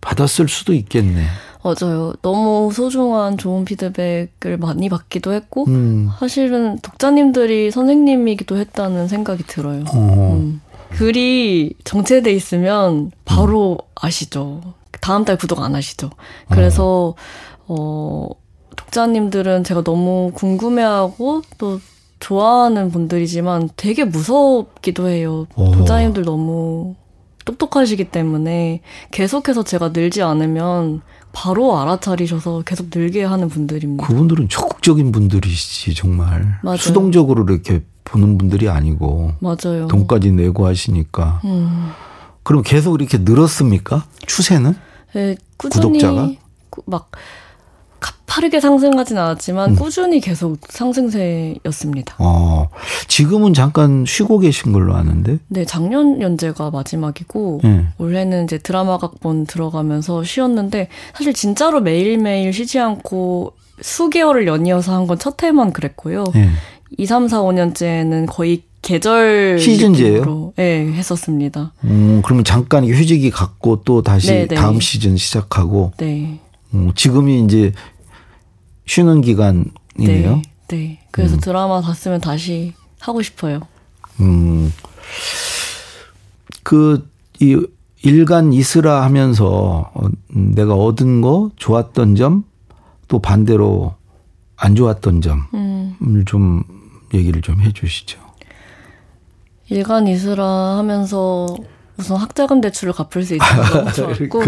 받았을 0.01 0.49
수도 0.49 0.73
있겠네. 0.73 1.27
맞아요. 1.63 2.15
너무 2.23 2.73
소중한 2.73 3.37
좋은 3.37 3.65
피드백을 3.65 4.57
많이 4.59 4.89
받기도 4.89 5.33
했고 5.33 5.67
음, 5.67 6.09
사실은 6.19 6.79
독자님들이 6.79 7.71
선생님이기도 7.71 8.57
했다는 8.57 9.09
생각이 9.09 9.43
들어요. 9.43 9.85
어, 9.93 10.39
음. 10.41 10.61
글이 10.91 11.75
정체돼 11.85 12.33
있으면 12.33 13.11
바로 13.25 13.79
아시죠. 13.95 14.63
다음 15.01 15.25
달 15.25 15.37
구독 15.37 15.61
안 15.61 15.75
하시죠. 15.75 16.11
그래서 16.49 17.15
어 17.67 18.29
독자님들은 18.93 19.65
제가 19.65 19.83
너무 19.85 20.33
궁금해하고 20.35 21.43
또 21.59 21.79
좋아하는 22.21 22.91
분들이지만 22.91 23.69
되게 23.77 24.05
무섭기도 24.05 25.09
해요. 25.09 25.47
오. 25.57 25.73
독자님들 25.73 26.25
너무 26.25 26.95
똑똑하시기 27.45 28.05
때문에 28.05 28.81
계속해서 29.11 29.63
제가 29.63 29.91
늘지 29.91 30.23
않으면 30.23 31.03
바로 31.33 31.79
알아차리셔서 31.79 32.63
계속 32.65 32.87
늘게 32.93 33.25
하는 33.25 33.49
분들입니다. 33.49 34.07
그분들은 34.07 34.49
적극적인 34.49 35.13
분들이시 35.13 35.95
정말 35.95 36.59
맞아요. 36.63 36.79
수동적으로 36.79 37.45
이렇게 37.45 37.85
보는 38.05 38.39
분들이 38.39 38.69
아니고 38.71 39.33
맞아요. 39.41 39.87
돈까지 39.89 40.33
내고 40.33 40.67
하시니까 40.67 41.43
음. 41.45 41.91
그럼 42.43 42.63
계속 42.65 42.99
이렇게 42.99 43.19
늘었습니까? 43.19 44.05
추세는? 44.27 44.75
네, 45.15 45.37
꾸준히 45.59 45.83
구독자가? 45.99 46.31
꾸- 46.71 46.83
막 46.87 47.11
가파르게 48.01 48.61
상승하진 48.61 49.17
않았지만 49.19 49.71
음. 49.71 49.77
꾸준히 49.77 50.21
계속 50.21 50.59
상승세였습니다. 50.69 52.15
어, 52.19 52.69
지금은 53.09 53.55
잠깐 53.55 54.05
쉬고 54.07 54.39
계신 54.39 54.73
걸로 54.73 54.95
아는데. 54.95 55.39
네, 55.49 55.65
작년 55.65 56.21
연재가 56.21 56.71
마지막이고 56.71 57.61
예. 57.65 57.87
올해는 57.99 58.45
이제 58.45 58.59
드라마 58.59 58.99
각본 58.99 59.47
들어가면서 59.47 60.23
쉬었는데 60.25 60.89
사실 61.15 61.33
진짜로 61.33 61.81
매일매일 61.81 62.53
쉬지 62.53 62.79
않고 62.79 63.55
수개월을 63.81 64.47
연이어서 64.47 64.93
한 64.95 65.07
건 65.07 65.19
첫 65.19 65.43
해만 65.43 65.73
그랬고요. 65.73 66.25
예. 66.37 66.49
2, 66.97 67.07
3, 67.07 67.29
4, 67.29 67.43
5년째는 67.43 68.27
거의 68.29 68.63
계절 68.83 69.59
시즌제예요? 69.59 70.53
네, 70.57 70.87
했었습니다. 70.93 71.73
음, 71.85 72.23
그러면 72.25 72.45
잠깐 72.45 72.85
휴직이 72.87 73.31
갔고 73.31 73.83
또 73.85 74.03
다시 74.03 74.29
네, 74.33 74.47
네. 74.47 74.55
다음 74.55 74.81
시즌 74.81 75.17
시작하고 75.17 75.93
네. 75.99 76.39
음, 76.75 76.93
지금이 76.95 77.45
이제 77.45 77.73
쉬는 78.87 79.21
기간이네요. 79.21 79.73
네. 79.99 80.43
네. 80.69 81.01
그래서 81.11 81.37
드라마 81.39 81.81
봤으면 81.81 82.21
다시 82.21 82.75
하고 83.01 83.23
싶어요. 83.23 83.61
음, 84.21 84.73
그, 86.63 87.09
이, 87.41 87.57
일간 88.03 88.53
이스라 88.53 89.03
하면서 89.03 89.91
어, 89.95 90.07
음, 90.37 90.55
내가 90.55 90.75
얻은 90.75 91.21
거, 91.21 91.51
좋았던 91.57 92.15
점, 92.17 92.45
또 93.09 93.19
반대로 93.19 93.95
안 94.57 94.75
좋았던 94.75 95.21
점을 95.23 95.43
음. 95.55 96.25
좀 96.27 96.63
얘기를 97.15 97.41
좀 97.43 97.61
해 97.61 97.73
주시죠. 97.73 98.19
일간 99.71 100.07
이수라 100.07 100.45
하면서 100.79 101.47
우선 101.97 102.17
학자금 102.17 102.61
대출을 102.61 102.93
갚을 102.95 103.25
수 103.25 103.35
있어서 103.35 103.93
좋았고, 103.93 104.43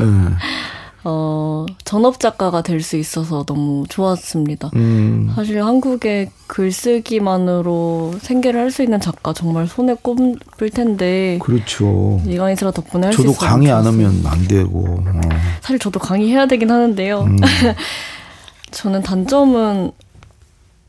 음, 0.00 0.36
어, 1.08 1.66
전업 1.84 2.18
작가가 2.18 2.62
될 2.62 2.82
수 2.82 2.96
있어서 2.96 3.44
너무 3.44 3.84
좋았습니다. 3.88 4.70
음, 4.74 5.30
사실 5.36 5.62
한국의 5.62 6.30
글쓰기만으로 6.48 8.14
생계를 8.20 8.58
할 8.60 8.70
수 8.72 8.82
있는 8.82 8.98
작가 9.00 9.32
정말 9.32 9.68
손에 9.68 9.94
꼽을 9.94 10.70
텐데 10.74 11.38
그렇죠. 11.40 12.20
이수라 12.26 12.72
덕분에 12.72 13.06
할수 13.06 13.18
저도 13.18 13.30
있어서 13.30 13.46
강의 13.46 13.70
안. 13.70 13.86
하면 13.86 14.20
안 14.26 14.48
되고. 14.48 14.80
어. 14.98 15.20
사실 15.60 15.78
저도 15.78 16.00
강의해야 16.00 16.46
되긴 16.46 16.70
하는데요. 16.72 17.20
음. 17.22 17.36
저는 18.72 19.02
단점은 19.02 19.92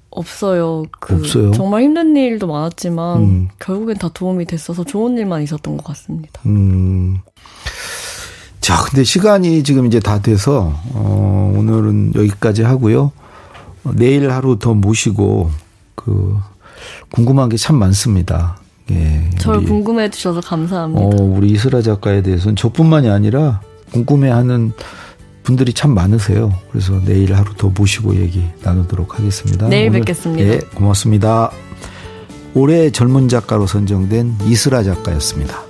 없어요. 0.10 0.84
그 0.99 1.15
없어요? 1.15 1.51
정말 1.51 1.84
힘든 1.84 2.15
일도 2.17 2.47
많았지만 2.47 3.17
음. 3.21 3.47
결국엔 3.60 3.97
다 3.97 4.10
도움이 4.12 4.45
됐어서 4.45 4.84
좋은 4.84 5.15
일만 5.17 5.43
있었던 5.43 5.77
것 5.77 5.84
같습니다. 5.86 6.41
음. 6.47 7.19
자, 8.67 8.84
근데 8.84 9.06
시간이 9.06 9.63
지금 9.63 9.86
이제 9.86 9.97
다 10.01 10.19
돼서, 10.21 10.73
어, 10.93 11.53
오늘은 11.58 12.12
여기까지 12.15 12.63
하고요. 12.63 13.13
어, 13.86 13.91
내일 13.95 14.30
하루 14.30 14.60
더 14.60 14.73
모시고, 14.73 15.49
그, 15.95 16.36
궁금한 17.10 17.47
게 17.47 17.56
참 17.56 17.77
많습니다. 17.77 18.58
예. 18.91 19.30
저를 19.38 19.63
궁금해 19.63 20.10
주셔서 20.10 20.41
감사합니다. 20.41 21.01
어, 21.01 21.10
우리 21.23 21.51
이슬아 21.51 21.82
작가에 21.82 22.21
대해서는 22.21 22.58
저뿐만이 22.58 23.10
아니라 23.10 23.62
궁금해 23.93 24.30
하는 24.30 24.73
분들이 25.43 25.71
참 25.71 25.93
많으세요. 25.93 26.53
그래서 26.69 26.99
내일 27.06 27.36
하루 27.36 27.53
더 27.58 27.69
모시고 27.69 28.17
얘기 28.17 28.43
나누도록 28.63 29.17
하겠습니다. 29.17 29.69
내일 29.69 29.91
뵙겠습니다. 29.91 30.43
네, 30.43 30.60
고맙습니다. 30.75 31.51
올해 32.53 32.89
젊은 32.91 33.30
작가로 33.30 33.65
선정된 33.65 34.39
이슬아 34.45 34.84
작가였습니다. 34.84 35.62